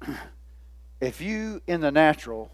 [1.02, 2.48] if you, in the natural,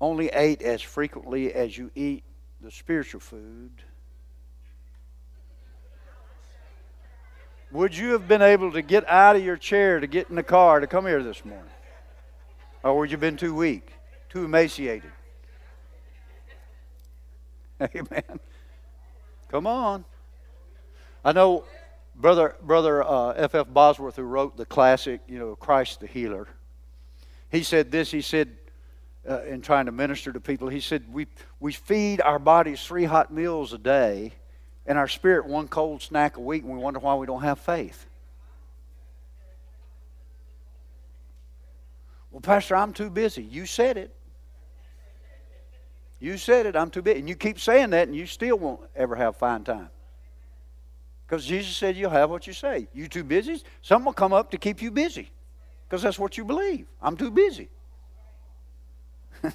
[0.00, 2.24] only ate as frequently as you eat
[2.60, 3.70] the spiritual food,
[7.70, 10.42] would you have been able to get out of your chair to get in the
[10.42, 11.70] car to come here this morning?
[12.82, 13.92] Or would you have been too weak,
[14.28, 15.12] too emaciated?
[17.80, 18.40] Amen.
[19.48, 20.04] Come on.
[21.24, 21.62] I know
[22.18, 23.54] brother brother uh, F.
[23.54, 23.66] F.
[23.68, 26.48] Bosworth, who wrote the classic, you know, Christ the Healer.
[27.50, 28.10] He said this.
[28.10, 28.58] He said,
[29.28, 31.26] uh, in trying to minister to people, he said, we
[31.60, 34.32] we feed our bodies three hot meals a day,
[34.86, 37.58] and our spirit one cold snack a week, and we wonder why we don't have
[37.58, 38.06] faith.
[42.30, 43.42] Well, Pastor, I'm too busy.
[43.42, 44.14] You said it.
[46.20, 46.76] You said it.
[46.76, 47.20] I'm too busy.
[47.20, 49.88] And you keep saying that, and you still won't ever have fine time.
[51.28, 52.88] Because Jesus said you'll have what you say.
[52.94, 53.62] You too busy?
[53.82, 55.28] Something will come up to keep you busy.
[55.86, 56.86] Because that's what you believe.
[57.02, 57.68] I'm too busy.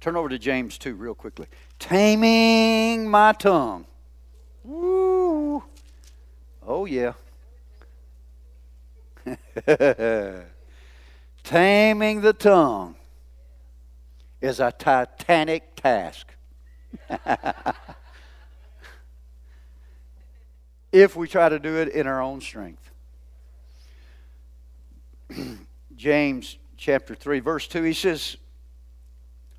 [0.00, 1.46] Turn over to James 2 real quickly.
[1.78, 3.86] Taming my tongue.
[4.64, 5.62] Woo.
[6.66, 7.12] Oh, yeah.
[11.44, 12.96] Taming the tongue
[14.40, 16.34] is a titanic task.
[20.92, 22.90] if we try to do it in our own strength.
[25.96, 28.36] James chapter 3, verse 2, he says,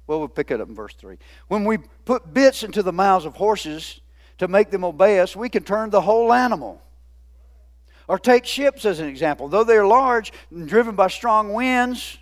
[0.06, 1.18] well, we'll pick it up in verse 3.
[1.48, 4.02] When we put bits into the mouths of horses
[4.38, 6.82] to make them obey us, we can turn the whole animal.
[8.08, 9.48] Or take ships as an example.
[9.48, 12.18] Though they are large and driven by strong winds,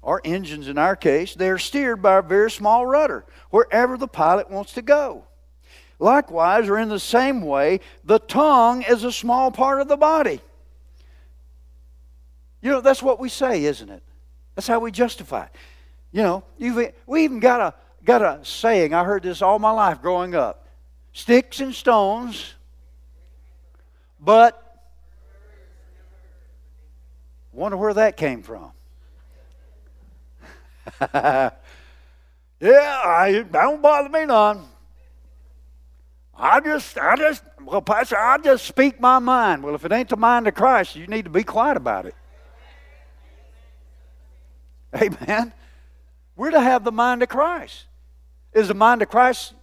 [0.00, 4.06] or engines in our case, they are steered by a very small rudder, wherever the
[4.06, 5.24] pilot wants to go.
[5.98, 10.40] Likewise, or in the same way, the tongue is a small part of the body.
[12.62, 14.02] You know, that's what we say, isn't it?
[14.54, 15.54] That's how we justify it.
[16.12, 19.70] You know, you've, we even got a, got a saying, I heard this all my
[19.70, 20.66] life growing up
[21.12, 22.54] sticks and stones,
[24.20, 24.64] but
[27.52, 28.70] wonder where that came from.
[31.00, 31.50] yeah,
[32.60, 34.64] I, don't bother me none.
[36.38, 39.64] I just, I just, well, Pastor, I just speak my mind.
[39.64, 42.14] Well, if it ain't the mind of Christ, you need to be quiet about it.
[44.94, 45.52] Amen.
[46.36, 47.86] We're to have the mind of Christ.
[48.52, 49.54] Is the mind of Christ?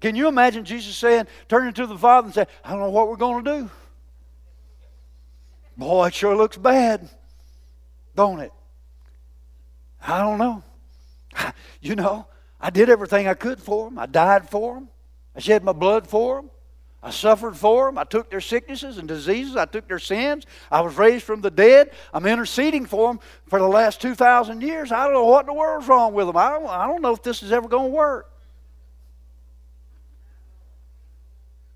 [0.00, 3.08] Can you imagine Jesus saying, turning to the Father and saying, I don't know what
[3.08, 3.70] we're going to do?
[5.76, 7.08] Boy, it sure looks bad,
[8.14, 8.52] don't it?
[10.00, 10.62] I don't know.
[11.82, 12.26] You know,
[12.60, 13.98] I did everything I could for him.
[13.98, 14.90] I died for them.
[15.34, 16.50] I shed my blood for them.
[17.02, 17.96] I suffered for them.
[17.96, 19.56] I took their sicknesses and diseases.
[19.56, 20.44] I took their sins.
[20.70, 21.92] I was raised from the dead.
[22.12, 24.92] I'm interceding for them for the last 2,000 years.
[24.92, 26.36] I don't know what in the world's wrong with them.
[26.36, 28.30] I don't, I don't know if this is ever going to work.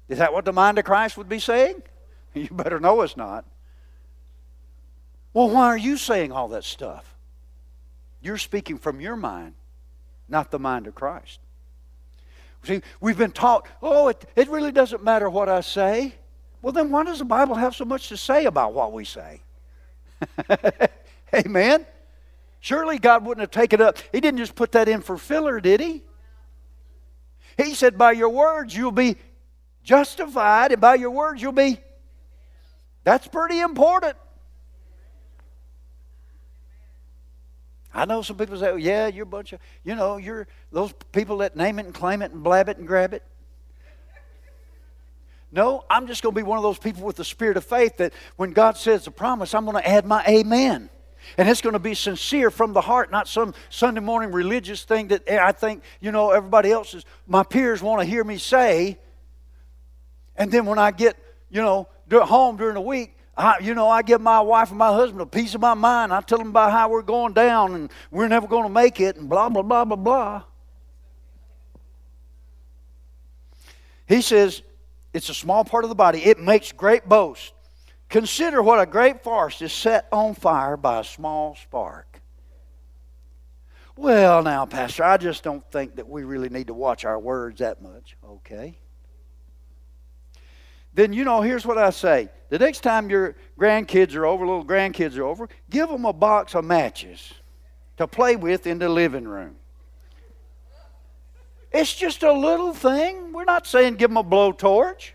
[0.09, 1.83] Is that what the mind of Christ would be saying?
[2.35, 3.45] You better know it's not.
[5.33, 7.15] Well, why are you saying all that stuff?
[8.21, 9.55] You're speaking from your mind,
[10.29, 11.39] not the mind of Christ.
[12.65, 16.15] See, we've been taught, oh, it, it really doesn't matter what I say.
[16.63, 19.43] Well, then why does the Bible have so much to say about what we say?
[21.35, 21.85] Amen?
[22.61, 23.99] Surely God wouldn't have taken up.
[24.13, 26.03] He didn't just put that in for filler, did he?
[27.59, 29.17] He said, by your words you'll be
[29.83, 31.79] justified, and by your words you'll be.
[33.05, 34.17] That's pretty important.
[37.95, 40.93] I know some people say, oh, yeah, you're a bunch of, you know, you're those
[41.13, 43.23] people that name it and claim it and blab it and grab it.
[45.53, 47.99] No, I'm just going to be one of those people with the spirit of faith
[47.99, 50.91] that when God says the promise, I'm going to add my amen.
[51.39, 55.09] And it's going to be sincere from the heart, not some Sunday morning religious thing
[55.09, 58.99] that eh, I think, you know, everybody else's, my peers want to hear me say.
[60.35, 61.17] And then when I get,
[61.49, 64.93] you know, home during the week, I, you know, I give my wife and my
[64.93, 66.13] husband a piece of my mind.
[66.13, 69.17] I tell them about how we're going down and we're never going to make it
[69.17, 70.43] and blah, blah, blah, blah, blah.
[74.07, 74.63] He says,
[75.13, 76.25] it's a small part of the body.
[76.25, 77.53] It makes great boast.
[78.09, 82.21] Consider what a great forest is set on fire by a small spark.
[83.97, 87.61] Well, now, Pastor, I just don't think that we really need to watch our words
[87.61, 88.17] that much.
[88.25, 88.79] Okay.
[90.93, 92.29] then you know, here's what I say.
[92.55, 96.55] The next time your grandkids are over, little grandkids are over, give them a box
[96.55, 97.33] of matches
[97.97, 99.57] to play with in the living room.
[101.73, 103.33] It's just a little thing.
[103.33, 105.15] We're not saying give them a blowtorch.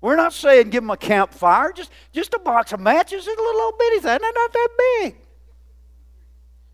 [0.00, 1.72] We're not saying give them a campfire.
[1.72, 3.26] Just, just a box of matches.
[3.26, 4.18] It's a little old bitty thing.
[4.20, 4.68] They're not that
[5.02, 5.16] big.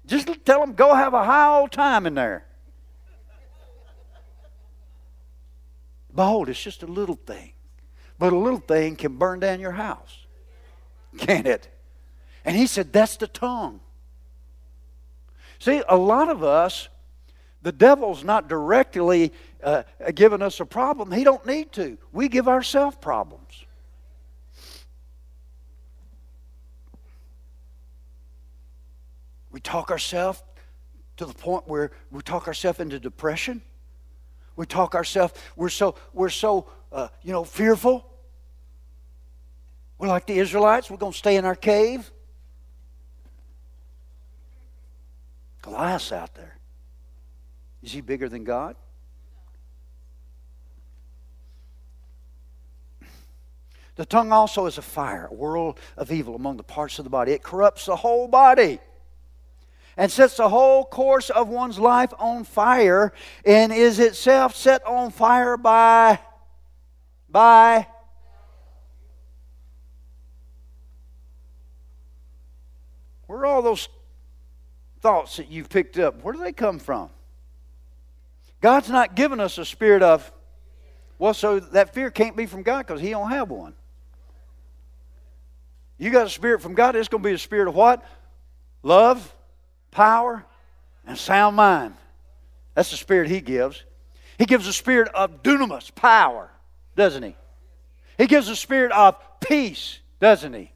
[0.05, 2.45] Just tell them go have a high old time in there.
[6.15, 7.55] Behold, it's just a little thing.
[8.19, 10.27] But a little thing can burn down your house.
[11.19, 11.69] Can't it?
[12.45, 13.81] And he said, that's the tongue.
[15.59, 16.89] See, a lot of us
[17.67, 19.83] the devil's not directly uh,
[20.15, 21.11] giving us a problem.
[21.11, 21.99] He don't need to.
[22.13, 23.65] We give ourselves problems.
[29.51, 30.45] We talk ourselves
[31.17, 33.63] to the point where we talk ourselves into depression.
[34.57, 35.35] We talk ourselves.
[35.55, 38.11] We're so we're so uh, you know fearful.
[39.99, 40.91] We're like the Israelites.
[40.91, 42.11] We're going to stay in our cave.
[45.63, 46.59] Goliath's out there.
[47.83, 48.77] Is he bigger than God?
[53.97, 57.11] The tongue also is a fire, a world of evil among the parts of the
[57.11, 57.33] body.
[57.33, 58.79] It corrupts the whole body
[59.97, 63.13] and sets the whole course of one's life on fire
[63.45, 66.19] and is itself set on fire by
[67.29, 67.87] by
[73.27, 73.89] where are all those
[75.01, 77.11] thoughts that you've picked up where do they come from
[78.61, 80.33] God's not given us a spirit of,
[81.19, 83.75] well, so that fear can't be from God because He don't have one.
[85.99, 88.05] You got a spirit from God, it's going to be a spirit of what?
[88.83, 89.35] Love,
[89.97, 90.45] power,
[91.07, 91.95] and sound mind.
[92.75, 93.83] That's the spirit He gives.
[94.39, 96.51] He gives a spirit of dunamis, power,
[96.95, 97.35] doesn't He?
[98.19, 100.71] He gives a spirit of peace, doesn't He?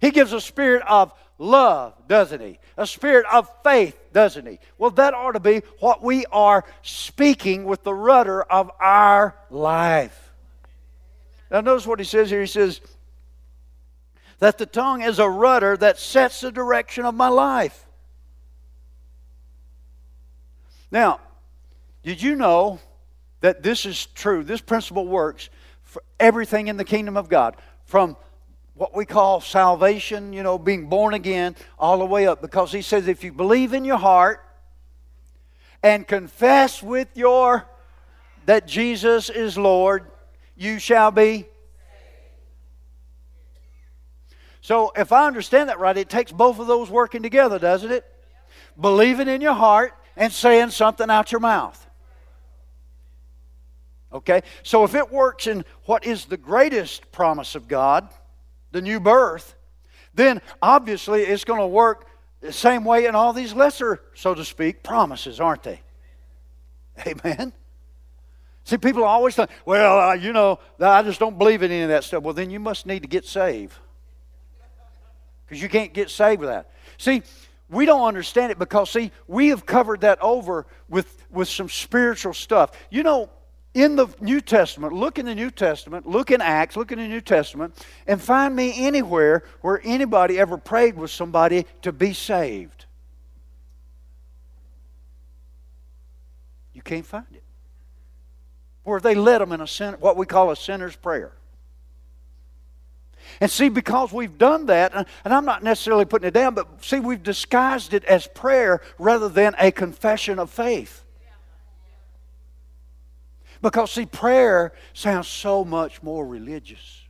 [0.00, 2.58] He gives a spirit of love, doesn't He?
[2.78, 4.58] A spirit of faith, doesn't He?
[4.78, 10.32] Well, that ought to be what we are speaking with the rudder of our life.
[11.50, 12.40] Now, notice what He says here.
[12.40, 12.80] He says,
[14.38, 17.86] that the tongue is a rudder that sets the direction of my life.
[20.92, 21.20] Now,
[22.02, 22.78] did you know
[23.40, 24.44] that this is true?
[24.44, 25.48] This principle works
[25.82, 28.16] for everything in the kingdom of God, from
[28.74, 32.42] what we call salvation, you know, being born again, all the way up.
[32.42, 34.44] Because he says if you believe in your heart
[35.82, 37.66] and confess with your
[38.44, 40.10] that Jesus is Lord,
[40.56, 41.46] you shall be.
[44.60, 48.04] So if I understand that right, it takes both of those working together, doesn't it?
[48.78, 51.86] Believing in your heart and saying something out your mouth.
[54.12, 54.42] Okay?
[54.62, 58.08] So if it works in what is the greatest promise of God,
[58.70, 59.54] the new birth,
[60.14, 62.06] then obviously it's going to work
[62.40, 65.80] the same way in all these lesser, so to speak, promises, aren't they?
[67.06, 67.52] Amen.
[68.64, 71.88] See, people always think, well, uh, you know, I just don't believe in any of
[71.88, 72.22] that stuff.
[72.22, 73.74] Well, then you must need to get saved.
[75.46, 76.70] Because you can't get saved with that.
[76.98, 77.22] See,
[77.72, 82.34] we don't understand it because, see, we have covered that over with, with some spiritual
[82.34, 82.70] stuff.
[82.90, 83.30] You know,
[83.74, 87.08] in the New Testament, look in the New Testament, look in Acts, look in the
[87.08, 87.74] New Testament,
[88.06, 92.84] and find me anywhere where anybody ever prayed with somebody to be saved.
[96.74, 97.42] You can't find it.
[98.84, 101.32] Where they led them in a sin, what we call a sinner's prayer.
[103.40, 107.00] And see, because we've done that, and I'm not necessarily putting it down, but see,
[107.00, 111.04] we've disguised it as prayer rather than a confession of faith.
[113.60, 117.00] Because, see, prayer sounds so much more religious.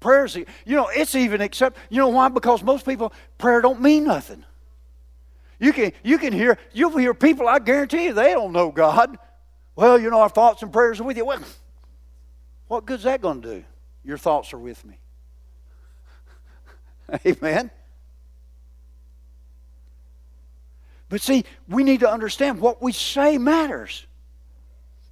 [0.00, 2.28] Prayer's, you know, it's even except, you know why?
[2.28, 4.44] Because most people, prayer don't mean nothing.
[5.58, 9.18] You can, you can hear, you'll hear people, I guarantee you, they don't know God.
[9.74, 11.24] Well, you know, our thoughts and prayers are with you.
[11.24, 11.40] Well,
[12.68, 13.64] what good's that going to do?
[14.06, 15.00] Your thoughts are with me.
[17.26, 17.72] Amen.
[21.08, 24.06] But see, we need to understand what we say matters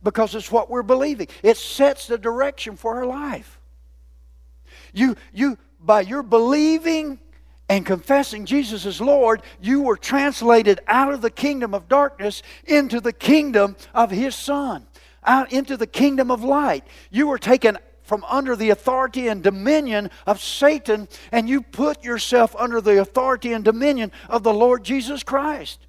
[0.04, 1.26] because it's what we're believing.
[1.42, 3.58] It sets the direction for our life.
[4.92, 7.18] You, you, by your believing
[7.68, 13.00] and confessing Jesus as Lord, you were translated out of the kingdom of darkness into
[13.00, 14.86] the kingdom of His Son,
[15.24, 16.84] out into the kingdom of light.
[17.10, 22.54] You were taken from under the authority and dominion of Satan, and you put yourself
[22.56, 25.86] under the authority and dominion of the Lord Jesus Christ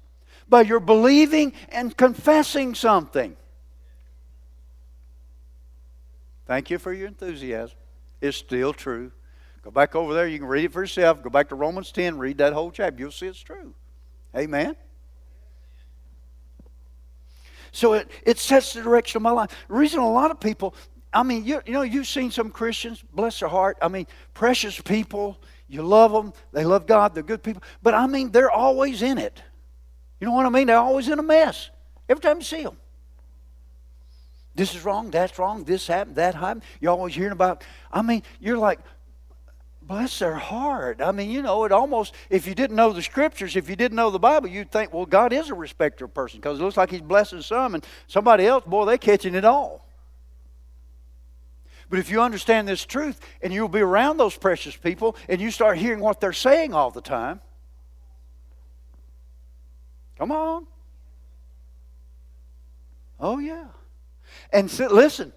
[0.48, 3.36] by your believing and confessing something.
[6.46, 7.76] Thank you for your enthusiasm.
[8.20, 9.12] It's still true.
[9.62, 10.28] Go back over there.
[10.28, 11.22] You can read it for yourself.
[11.22, 12.18] Go back to Romans 10.
[12.18, 13.00] Read that whole chapter.
[13.00, 13.74] You'll see it's true.
[14.34, 14.76] Amen.
[17.72, 19.50] So it, it sets the direction of my life.
[19.68, 20.74] The reason a lot of people,
[21.16, 23.78] I mean, you, you know, you've seen some Christians, bless their heart.
[23.80, 25.40] I mean, precious people.
[25.66, 26.34] You love them.
[26.52, 27.14] They love God.
[27.14, 27.62] They're good people.
[27.82, 29.42] But I mean, they're always in it.
[30.20, 30.66] You know what I mean?
[30.66, 31.70] They're always in a mess.
[32.06, 32.76] Every time you see them.
[34.54, 36.62] This is wrong, that's wrong, this happened, that happened.
[36.80, 37.62] You're always hearing about,
[37.92, 38.80] I mean, you're like,
[39.82, 41.02] bless their heart.
[41.02, 43.96] I mean, you know, it almost, if you didn't know the scriptures, if you didn't
[43.96, 46.76] know the Bible, you'd think, well, God is a respecter of person because it looks
[46.78, 49.85] like He's blessing some and somebody else, boy, they're catching it all.
[51.88, 55.50] But if you understand this truth and you'll be around those precious people and you
[55.50, 57.40] start hearing what they're saying all the time,
[60.18, 60.66] come on.
[63.20, 63.66] Oh, yeah.
[64.52, 65.32] And so, listen,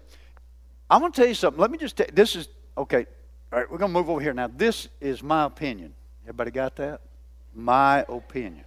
[0.90, 1.60] I'm going to tell you something.
[1.60, 3.06] Let me just tell this is, okay,
[3.52, 4.32] all right, we're going to move over here.
[4.32, 5.94] Now, this is my opinion.
[6.24, 7.00] Everybody got that?
[7.54, 8.64] My opinion.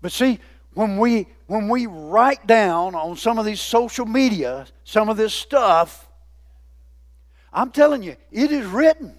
[0.00, 0.40] But see,
[0.74, 5.34] when we when we write down on some of these social media some of this
[5.34, 6.08] stuff,
[7.52, 9.18] I'm telling you, it is written.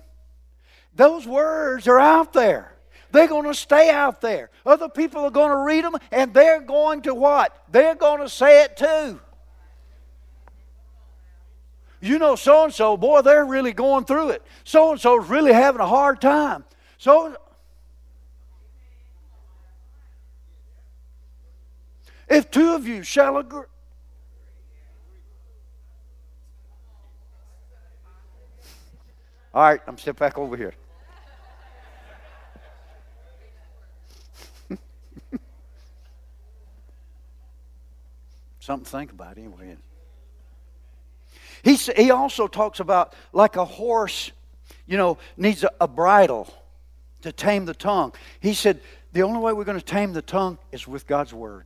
[0.95, 2.73] Those words are out there.
[3.11, 4.49] They're going to stay out there.
[4.65, 7.63] Other people are going to read them and they're going to what?
[7.71, 9.19] They're going to say it too.
[12.01, 14.41] You know, so and so, boy, they're really going through it.
[14.63, 16.65] so and so's really having a hard time.
[16.97, 17.37] So,
[22.33, 23.63] if two of you shall agree,
[29.53, 30.73] All right, I'm step back over here.
[38.59, 39.77] Something to think about anyway.
[41.61, 44.31] He, he also talks about like a horse,
[44.87, 46.51] you know, needs a, a bridle
[47.21, 48.11] to tame the tongue.
[48.39, 48.79] He said
[49.11, 51.65] the only way we're going to tame the tongue is with God's Word.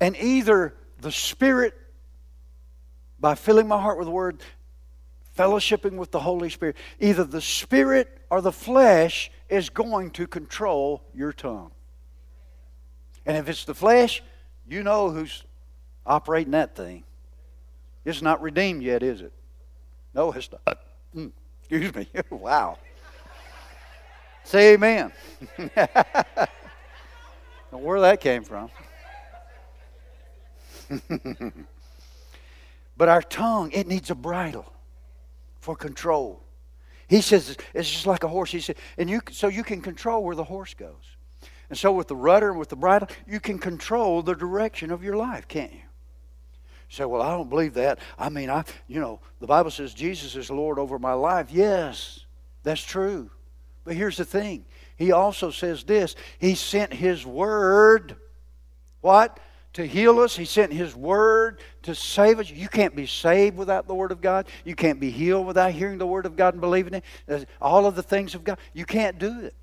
[0.00, 1.74] And either the Spirit,
[3.18, 4.40] by filling my heart with the Word,
[5.36, 11.02] fellowshipping with the Holy Spirit, either the Spirit or the flesh is going to control
[11.14, 11.70] your tongue.
[13.26, 14.22] And if it's the flesh,
[14.68, 15.44] you know who's
[16.06, 17.04] operating that thing.
[18.04, 19.32] It's not redeemed yet, is it?
[20.14, 20.78] No, it's not.
[21.14, 22.08] Mm, excuse me.
[22.30, 22.78] wow.
[24.44, 25.12] Say amen.
[27.70, 28.70] where that came from.
[32.96, 34.72] but our tongue, it needs a bridle
[35.60, 36.42] for control.
[37.08, 38.50] He says it's just like a horse.
[38.50, 41.16] He said, and you so you can control where the horse goes.
[41.68, 45.04] And so with the rudder and with the bridle, you can control the direction of
[45.04, 45.80] your life, can't you?
[46.88, 48.00] Say, well, I don't believe that.
[48.18, 51.48] I mean, I you know, the Bible says Jesus is Lord over my life.
[51.50, 52.24] Yes,
[52.64, 53.30] that's true.
[53.84, 54.64] But here's the thing.
[54.96, 56.14] He also says this.
[56.38, 58.16] He sent his word.
[59.00, 59.38] What?
[59.74, 60.36] To heal us.
[60.36, 62.50] He sent His Word to save us.
[62.50, 64.46] You can't be saved without the Word of God.
[64.64, 67.48] You can't be healed without hearing the Word of God and believing it.
[67.60, 68.58] All of the things of God.
[68.72, 69.54] You can't do it.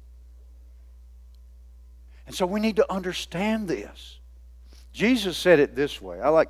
[2.26, 4.20] And so we need to understand this.
[4.94, 6.20] Jesus said it this way.
[6.20, 6.50] I like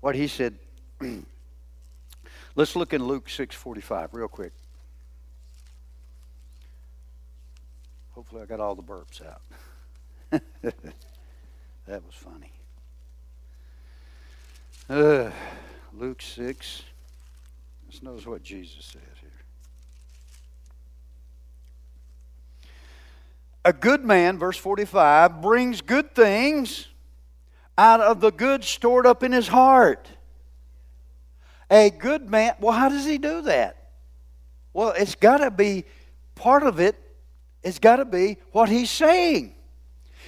[0.00, 0.58] what He said.
[2.54, 4.52] Let's look in Luke 6:45 real quick.
[8.10, 9.42] Hopefully I got all the burps out.
[10.62, 12.52] that was funny.
[14.90, 15.30] Uh,
[15.92, 16.82] Luke 6.
[17.86, 19.30] Let's notice what Jesus says here.
[23.64, 26.88] A good man, verse 45, brings good things
[27.78, 30.08] out of the good stored up in his heart.
[31.70, 33.90] A good man, well, how does he do that?
[34.72, 35.84] Well, it's got to be
[36.34, 36.96] part of it,
[37.62, 39.54] it's got to be what he's saying.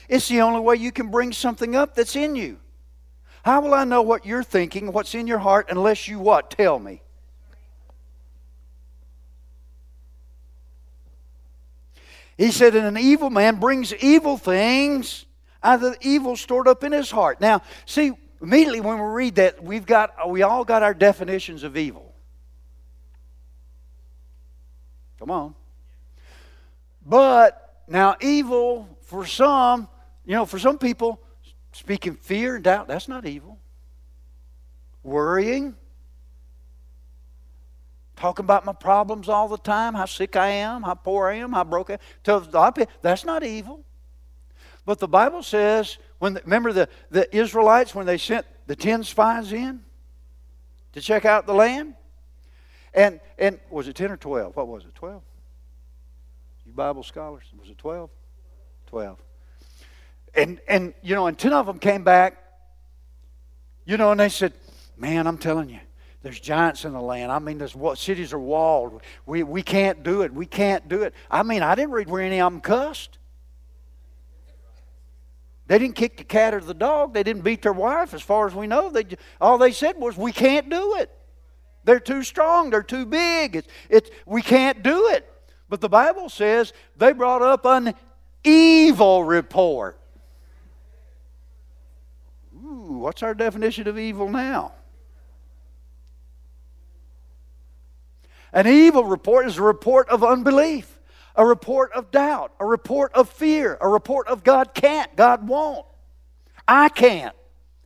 [0.08, 2.60] It's the only way you can bring something up that's in you.
[3.44, 6.50] How will I know what you're thinking, what's in your heart, unless you what?
[6.50, 7.02] Tell me.
[12.38, 15.26] He said, and an evil man brings evil things
[15.62, 17.40] out of the evil stored up in his heart.
[17.40, 21.76] Now, see, immediately when we read that, we've got we all got our definitions of
[21.76, 22.12] evil.
[25.18, 25.54] Come on.
[27.06, 29.88] But now evil for some,
[30.24, 31.21] you know, for some people,
[31.72, 33.58] Speaking fear and doubt, that's not evil.
[35.02, 35.74] Worrying,
[38.14, 41.52] talking about my problems all the time, how sick I am, how poor I am,
[41.52, 43.84] how broke I am, that's not evil.
[44.84, 49.02] But the Bible says, when the, remember the, the Israelites when they sent the ten
[49.02, 49.82] spies in
[50.92, 51.94] to check out the land?
[52.94, 54.54] And and was it ten or twelve?
[54.54, 54.94] What was it?
[54.94, 55.22] Twelve?
[56.66, 58.10] You Bible scholars, was it twelve?
[58.86, 59.18] Twelve.
[60.34, 62.38] And and you know, and ten of them came back.
[63.84, 64.52] You know, and they said,
[64.96, 65.80] "Man, I'm telling you,
[66.22, 67.30] there's giants in the land.
[67.32, 69.02] I mean, there's what cities are walled.
[69.26, 70.32] We we can't do it.
[70.32, 71.14] We can't do it.
[71.30, 73.18] I mean, I didn't read where any of them cussed.
[75.66, 77.14] They didn't kick the cat or the dog.
[77.14, 78.90] They didn't beat their wife, as far as we know.
[78.90, 79.04] They
[79.40, 81.10] all they said was, "We can't do it."
[81.84, 82.70] They're too strong.
[82.70, 83.56] They're too big.
[83.56, 85.28] It's, it's, we can't do it.
[85.68, 87.94] But the Bible says they brought up an
[88.44, 89.98] evil report.
[92.72, 94.72] Ooh, what's our definition of evil now?
[98.52, 100.98] An evil report is a report of unbelief,
[101.36, 105.86] a report of doubt, a report of fear, a report of God can't, God won't.
[106.66, 107.34] I can't.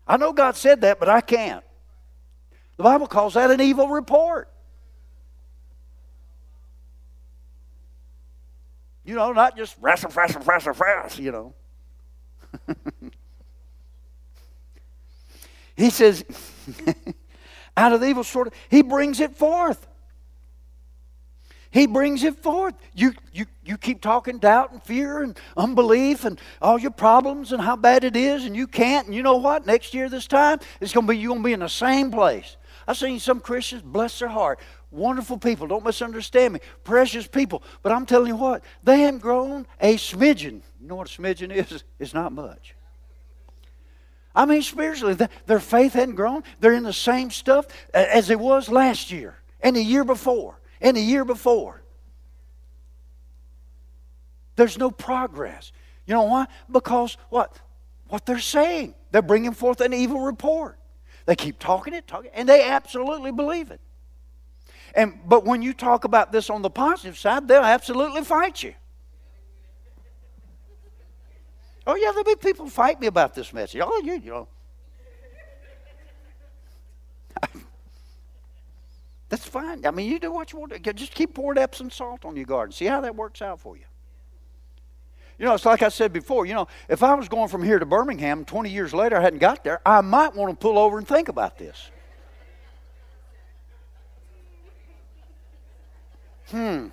[0.07, 1.64] I know God said that, but I can't.
[2.76, 4.49] The Bible calls that an evil report.
[9.05, 11.55] You know, not just wrestle, wrestle, wrestle, wrestle, you know.
[15.77, 16.24] he says,
[17.77, 19.87] out of the evil sort of, he brings it forth.
[21.70, 22.74] He brings it forth.
[22.95, 27.61] You, you, you keep talking doubt and fear and unbelief and all your problems and
[27.61, 29.07] how bad it is, and you can't.
[29.07, 29.66] And you know what?
[29.66, 32.11] Next year, this time, it's going to be you're going to be in the same
[32.11, 32.57] place.
[32.89, 34.61] I've seen some Christians, bless their heart,
[34.91, 37.62] wonderful people, don't misunderstand me, precious people.
[37.83, 40.62] But I'm telling you what, they haven't grown a smidgen.
[40.81, 41.83] You know what a smidgen is?
[41.99, 42.76] It's not much.
[44.37, 45.16] I mean, spiritually,
[45.47, 46.45] their faith hadn't grown.
[46.61, 50.95] They're in the same stuff as it was last year, and the year before, and
[50.97, 51.82] the year before.
[54.57, 55.72] There's no progress.
[56.07, 56.47] You know why?
[56.70, 57.59] Because what?
[58.09, 58.95] What they're saying.
[59.11, 60.78] They're bringing forth an evil report.
[61.24, 63.80] They keep talking it, talking, and they absolutely believe it.
[64.95, 68.74] And but when you talk about this on the positive side, they'll absolutely fight you.
[71.87, 73.80] Oh yeah, there'll be people fight me about this message.
[73.82, 74.49] Oh, you, you know.
[79.28, 79.87] That's fine.
[79.87, 80.93] I mean, you do what you want to.
[80.93, 82.72] Just keep pouring Epsom salt on your garden.
[82.72, 83.84] See how that works out for you.
[85.39, 87.78] You know, it's like I said before, you know, if I was going from here
[87.78, 90.97] to Birmingham 20 years later, I hadn't got there, I might want to pull over
[90.97, 91.91] and think about this.
[96.51, 96.87] Hmm.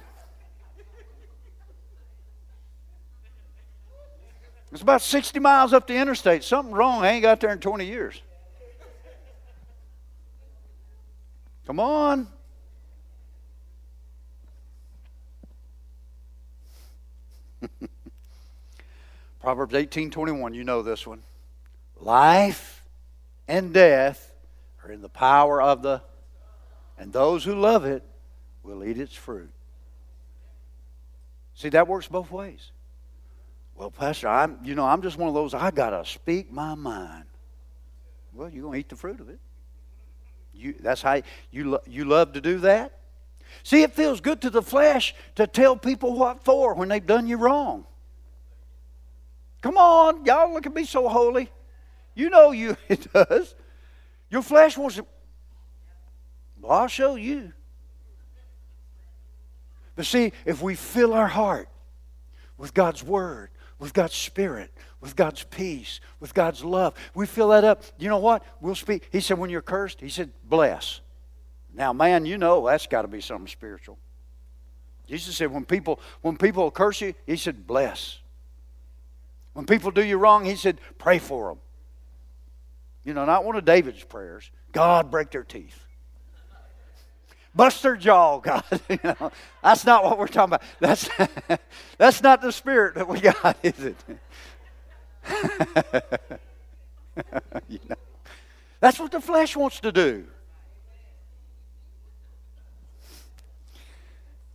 [4.73, 6.43] It's about 60 miles up the interstate.
[6.43, 7.03] Something wrong.
[7.03, 8.19] I ain't got there in 20 years.
[11.67, 12.27] Come on.
[19.39, 21.21] Proverbs 18:21, you know this one.
[21.99, 22.83] Life
[23.47, 24.33] and death
[24.83, 26.01] are in the power of the
[26.97, 28.03] and those who love it
[28.63, 29.51] will eat its fruit.
[31.53, 32.72] See, that works both ways.
[33.75, 37.25] Well, Pastor, I'm you know, I'm just one of those I gotta speak my mind.
[38.33, 39.39] Well, you're gonna eat the fruit of it.
[40.53, 41.21] You that's how
[41.51, 42.99] you lo- you love to do that.
[43.63, 47.27] See, it feels good to the flesh to tell people what for when they've done
[47.27, 47.85] you wrong.
[49.61, 51.49] Come on, y'all look at me so holy.
[52.15, 53.55] You know you it does.
[54.29, 55.05] Your flesh wants to.
[56.59, 57.53] Well, I'll show you.
[59.95, 61.69] But see, if we fill our heart
[62.57, 63.49] with God's Word,
[63.83, 64.71] with God's Spirit,
[65.01, 67.83] with God's peace, with God's love, we fill that up.
[67.99, 68.41] You know what?
[68.61, 69.09] We'll speak.
[69.11, 71.01] He said, when you're cursed, He said, bless.
[71.73, 73.97] Now, man, you know that's got to be something spiritual.
[75.05, 78.19] Jesus said, when people when people curse you, He said, bless.
[79.51, 81.59] When people do you wrong, he said, pray for them.
[83.03, 84.49] You know, not one of David's prayers.
[84.71, 85.82] God, break their teeth.
[87.55, 88.63] Bust their jaw, God.
[88.89, 89.31] you know,
[89.61, 90.63] that's not what we're talking about.
[90.79, 91.09] That's,
[91.97, 93.95] that's not the spirit that we got, is it?
[97.69, 97.95] you know,
[98.79, 100.25] that's what the flesh wants to do.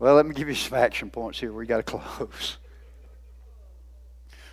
[0.01, 1.53] Well, let me give you some action points here.
[1.53, 2.59] We got to close.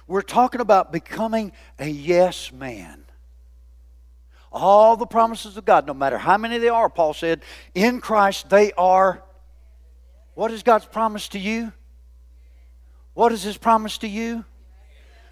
[0.07, 3.04] We're talking about becoming a yes man.
[4.55, 7.41] All the promises of God, no matter how many they are, Paul said,
[7.73, 9.21] in Christ they are.
[10.33, 11.73] What is God's promise to you?
[13.13, 14.45] What is His promise to you?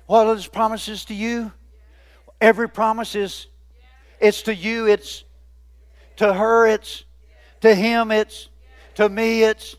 [0.08, 1.52] What are His promises to you?
[2.42, 3.48] Every promise is,
[4.20, 5.24] it's to you, it's
[6.18, 7.06] to her, it's
[7.62, 8.50] to him, it's
[8.96, 9.78] to me, it's.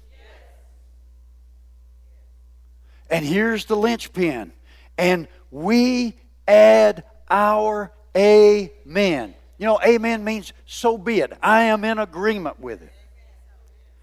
[3.11, 4.53] And here's the linchpin
[4.97, 6.17] and we
[6.49, 9.35] add our amen.
[9.59, 11.33] You know, amen means so be it.
[11.43, 12.93] I am in agreement with it.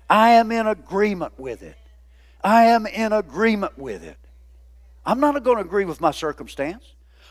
[0.09, 1.77] I am in agreement with it.
[2.43, 4.17] I am in agreement with it.
[5.05, 6.83] I'm not going to agree with my circumstance.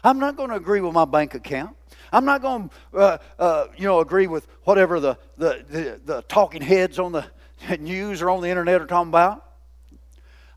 [0.03, 1.77] I'm not going to agree with my bank account.
[2.13, 6.23] I'm not going to, uh, uh, you know, agree with whatever the, the, the, the
[6.23, 7.27] talking heads on the
[7.79, 9.45] news or on the internet are talking about.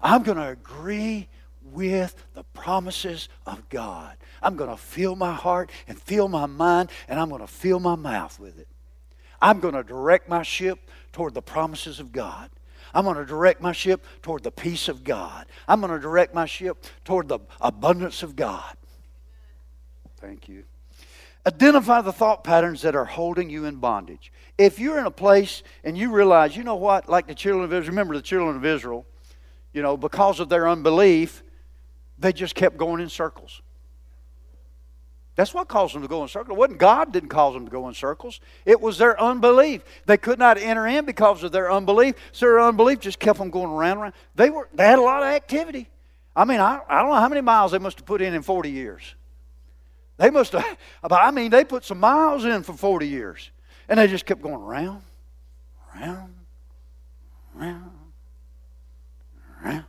[0.01, 1.27] I'm going to agree
[1.61, 4.15] with the promises of God.
[4.43, 7.79] I'm going to fill my heart and fill my mind, and I'm going to fill
[7.79, 8.67] my mouth with it.
[9.41, 12.49] I'm going to direct my ship toward the promises of God.
[12.93, 15.47] I'm going to direct my ship toward the peace of God.
[15.67, 18.75] I'm going to direct my ship toward the abundance of God.
[20.17, 20.63] Thank you.
[21.45, 24.31] Identify the thought patterns that are holding you in bondage.
[24.57, 27.73] If you're in a place and you realize, you know what, like the children of
[27.73, 29.05] Israel, remember the children of Israel,
[29.73, 31.43] you know, because of their unbelief,
[32.17, 33.61] they just kept going in circles.
[35.35, 36.55] That's what caused them to go in circles.
[36.55, 38.39] It wasn't God didn't cause them to go in circles.
[38.65, 39.83] It was their unbelief.
[40.05, 42.15] They could not enter in because of their unbelief.
[42.31, 44.13] So their unbelief just kept them going around and around.
[44.35, 45.89] They were they had a lot of activity.
[46.35, 48.41] I mean, I, I don't know how many miles they must have put in in
[48.41, 49.15] 40 years.
[50.17, 50.77] They must have,
[51.11, 53.51] I mean, they put some miles in for 40 years.
[53.89, 55.03] And they just kept going around,
[55.95, 56.33] around,
[57.55, 57.91] around,
[59.63, 59.85] around.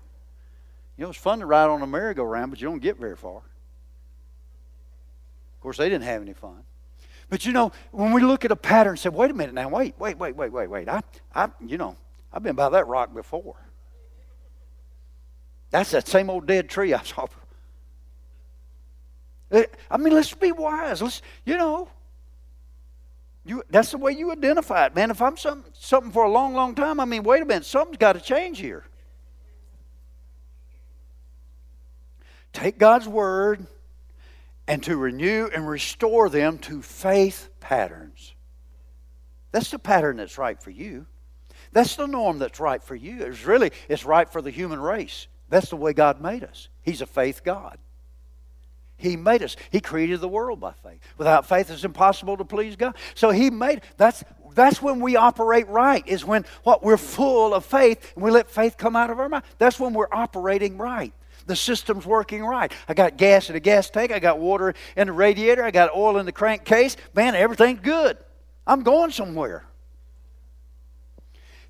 [0.97, 3.43] You know, it's fun to ride on a merry-go-round, but you don't get very far.
[5.65, 6.63] Course, they didn't have any fun.
[7.31, 9.71] But you know, when we look at a pattern and say, wait a minute now,
[9.71, 10.91] wait, wait, wait, wait, wait, wait.
[10.91, 11.01] I,
[11.35, 11.97] I, you know,
[12.31, 13.57] I've been by that rock before.
[15.71, 17.29] That's that same old dead tree I saw.
[19.53, 21.01] Eh, I mean, let's be wise.
[21.01, 21.89] Let's, you know,
[23.47, 25.11] you, that's the way you identify it, man.
[25.11, 27.97] If I'm something, something for a long, long time, I mean, wait a minute, something's
[27.97, 28.85] got to change here.
[32.53, 33.67] Take God's word
[34.67, 38.35] and to renew and restore them to faith patterns.
[39.53, 41.07] That's the pattern that's right for you.
[41.73, 43.23] That's the norm that's right for you.
[43.23, 45.29] It's really it's right for the human race.
[45.49, 46.69] That's the way God made us.
[46.83, 47.79] He's a faith God.
[48.97, 49.57] He made us.
[49.71, 51.01] He created the world by faith.
[51.19, 52.97] Without faith, it's impossible to please God.
[53.15, 56.07] So He made that's that's when we operate right.
[56.07, 59.29] Is when what we're full of faith and we let faith come out of our
[59.29, 59.45] mouth.
[59.59, 61.13] That's when we're operating right.
[61.47, 62.73] The system's working right.
[62.89, 64.13] I got gas in the gas tank.
[64.13, 65.63] I got water in the radiator.
[65.63, 66.97] I got oil in the crankcase.
[67.15, 68.17] Man, everything's good.
[68.67, 69.65] I'm going somewhere.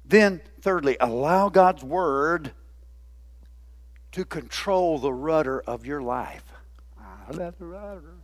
[0.04, 2.52] Then, thirdly, allow God's Word
[4.12, 6.44] to control the rudder of your life.
[7.00, 8.14] I let the rudder.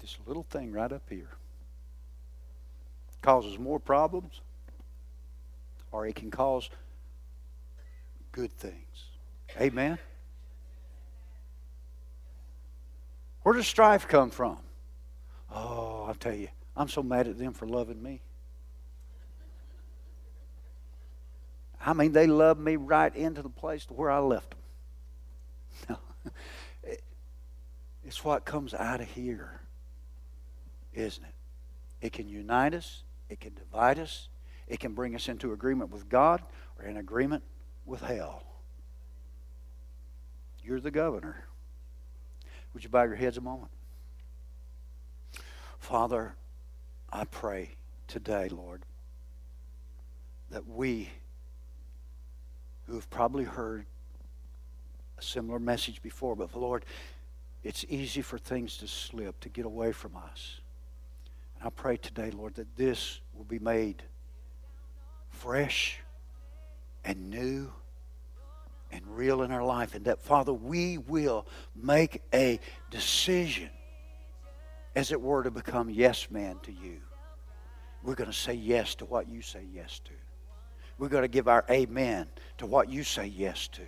[0.00, 1.30] This little thing right up here
[3.20, 4.40] causes more problems,
[5.92, 6.70] or it can cause
[8.34, 9.04] good things.
[9.60, 9.96] Amen?
[13.42, 14.58] Where does strife come from?
[15.54, 18.20] Oh, I'll tell you, I'm so mad at them for loving me.
[21.86, 24.54] I mean, they loved me right into the place to where I left
[25.86, 25.98] them.
[28.04, 29.60] it's what comes out of here,
[30.92, 32.06] isn't it?
[32.06, 34.28] It can unite us, it can divide us,
[34.66, 36.42] it can bring us into agreement with God
[36.78, 37.44] or in agreement
[37.84, 38.42] with hell.
[40.62, 41.44] You're the governor.
[42.72, 43.70] Would you bow your heads a moment?
[45.78, 46.34] Father,
[47.12, 47.76] I pray
[48.08, 48.84] today, Lord,
[50.50, 51.10] that we
[52.86, 53.86] who have probably heard
[55.18, 56.84] a similar message before, but Lord,
[57.62, 60.60] it's easy for things to slip, to get away from us.
[61.58, 64.02] And I pray today, Lord, that this will be made
[65.28, 66.00] fresh
[67.04, 67.70] and new
[68.90, 69.94] and real in our life.
[69.94, 73.70] And that, Father, we will make a decision,
[74.94, 77.00] as it were, to become yes man to you.
[78.02, 80.12] We're going to say yes to what you say yes to.
[80.98, 82.28] We're going to give our amen
[82.58, 83.82] to what you say yes to.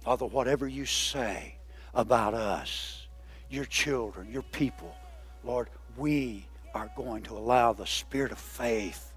[0.00, 1.56] Father, whatever you say
[1.94, 3.06] about us,
[3.48, 4.94] your children, your people,
[5.42, 9.14] Lord, we are going to allow the spirit of faith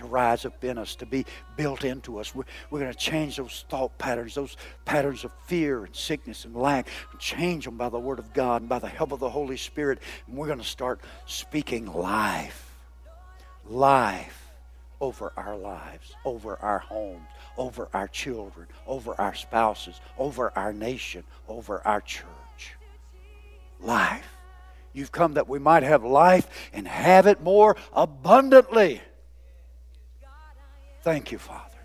[0.00, 1.24] to rise up in us, to be
[1.56, 2.34] built into us.
[2.34, 6.54] We're, we're going to change those thought patterns, those patterns of fear and sickness and
[6.56, 6.88] lack,
[7.18, 10.00] change them by the Word of God and by the help of the Holy Spirit.
[10.26, 12.74] And we're going to start speaking life,
[13.66, 14.50] life
[15.00, 17.26] over our lives, over our homes,
[17.56, 22.26] over our children, over our spouses, over our nation, over our church.
[23.80, 24.36] Life.
[24.92, 29.00] You've come that we might have life and have it more abundantly.
[31.02, 31.78] Thank you, Father.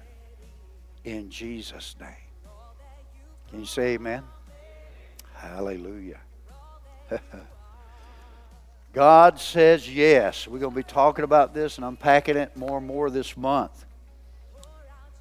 [1.04, 2.10] In Jesus' name.
[3.50, 4.24] Can you say amen?
[5.34, 6.20] Hallelujah.
[8.94, 10.48] God says yes.
[10.48, 13.86] We're going to be talking about this and unpacking it more and more this month.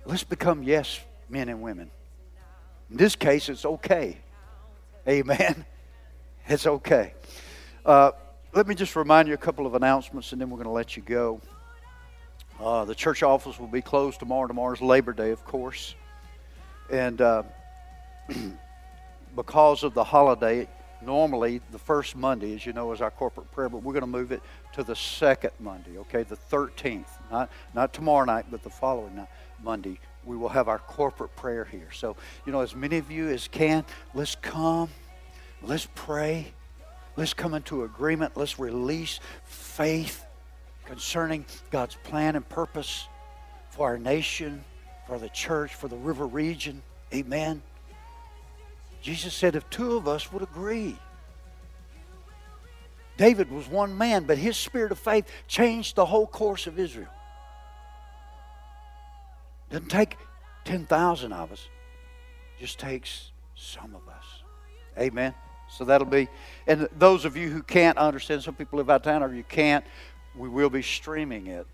[0.04, 1.90] Let's become yes men and women.
[2.90, 4.18] In this case, it's okay.
[5.08, 5.64] Amen.
[6.46, 7.14] It's okay.
[7.86, 8.10] Uh,
[8.52, 10.94] let me just remind you a couple of announcements and then we're going to let
[10.94, 11.40] you go.
[12.60, 14.46] Uh, the church office will be closed tomorrow.
[14.46, 15.94] Tomorrow's Labor Day, of course.
[16.90, 17.42] And uh,
[19.36, 20.68] because of the holiday,
[21.02, 24.06] normally the first Monday, as you know, is our corporate prayer, but we're going to
[24.06, 24.40] move it
[24.74, 27.08] to the second Monday, okay, the 13th.
[27.30, 29.28] Not, not tomorrow night, but the following night,
[29.62, 29.98] Monday.
[30.24, 31.88] We will have our corporate prayer here.
[31.92, 33.84] So, you know, as many of you as can,
[34.14, 34.88] let's come,
[35.60, 36.52] let's pray,
[37.16, 40.24] let's come into agreement, let's release faith
[40.84, 43.08] concerning God's plan and purpose
[43.70, 44.64] for our nation,
[45.06, 46.82] for the church, for the river region.
[47.12, 47.62] Amen.
[49.02, 50.96] Jesus said, if two of us would agree.
[53.16, 57.08] David was one man, but his spirit of faith changed the whole course of Israel.
[59.70, 60.16] Doesn't take
[60.64, 61.68] 10,000 of us,
[62.58, 64.24] just takes some of us.
[64.98, 65.34] Amen.
[65.68, 66.28] So that'll be,
[66.66, 69.44] and those of you who can't understand, some people live out of town or you
[69.44, 69.84] can't,
[70.36, 71.66] we will be streaming it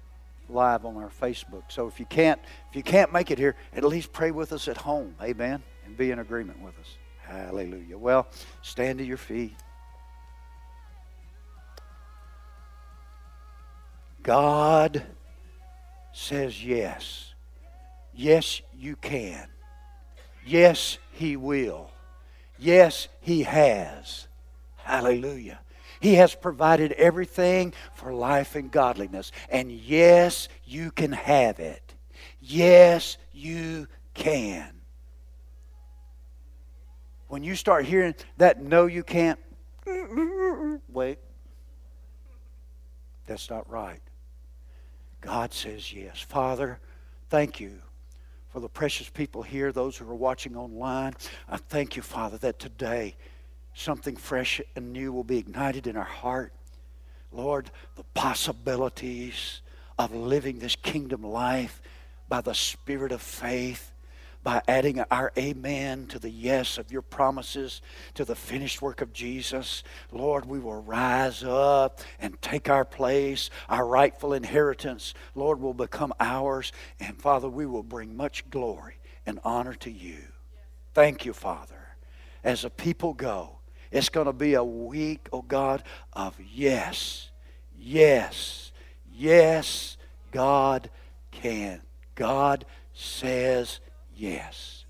[0.48, 1.62] live on our Facebook.
[1.68, 4.68] So if you can't if you can't make it here, at least pray with us
[4.68, 5.14] at home.
[5.22, 5.62] Amen.
[5.86, 6.96] And be in agreement with us.
[7.22, 7.96] Hallelujah.
[7.96, 8.26] Well,
[8.62, 9.54] stand to your feet.
[14.22, 15.02] God
[16.12, 17.34] says yes.
[18.12, 19.48] Yes, you can.
[20.44, 21.90] Yes, He will.
[22.58, 24.26] Yes, He has.
[24.76, 25.60] Hallelujah.
[26.00, 29.32] He has provided everything for life and godliness.
[29.50, 31.94] And yes, you can have it.
[32.40, 34.80] Yes, you can.
[37.28, 39.38] When you start hearing that no, you can't,
[40.88, 41.18] wait.
[43.26, 44.00] That's not right.
[45.20, 46.20] God says yes.
[46.20, 46.80] Father,
[47.28, 47.78] thank you
[48.48, 51.14] for the precious people here, those who are watching online.
[51.48, 53.16] I thank you, Father, that today
[53.74, 56.52] something fresh and new will be ignited in our heart.
[57.32, 59.60] Lord, the possibilities
[59.98, 61.80] of living this kingdom life
[62.28, 63.92] by the spirit of faith,
[64.42, 67.82] by adding our amen to the yes of your promises,
[68.14, 69.82] to the finished work of Jesus.
[70.10, 75.12] Lord, we will rise up and take our place, our rightful inheritance.
[75.34, 76.72] Lord, will become ours.
[76.98, 78.96] And Father, we will bring much glory
[79.26, 80.18] and honor to you.
[80.94, 81.76] Thank you, Father.
[82.42, 83.59] As the people go,
[83.90, 85.82] it's going to be a week, oh God,
[86.12, 87.30] of yes,
[87.78, 88.72] yes,
[89.12, 89.96] yes,
[90.30, 90.90] God
[91.30, 91.80] can.
[92.14, 93.80] God says
[94.14, 94.84] yes.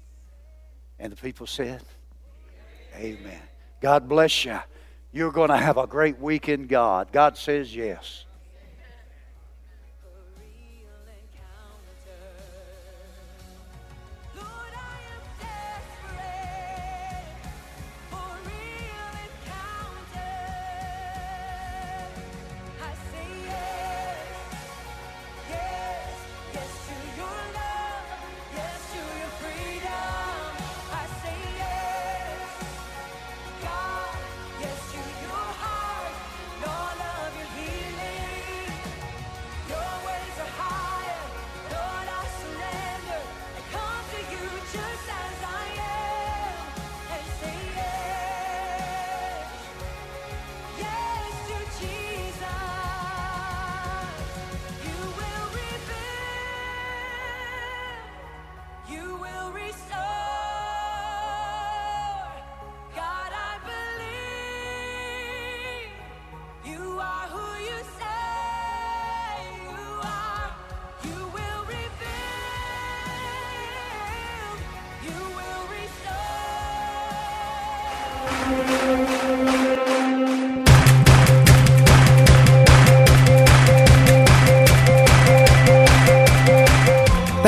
[0.99, 1.83] And the people said,
[2.97, 3.41] Amen.
[3.81, 4.59] God bless you.
[5.13, 7.11] You're going to have a great week in God.
[7.13, 8.27] God says yes.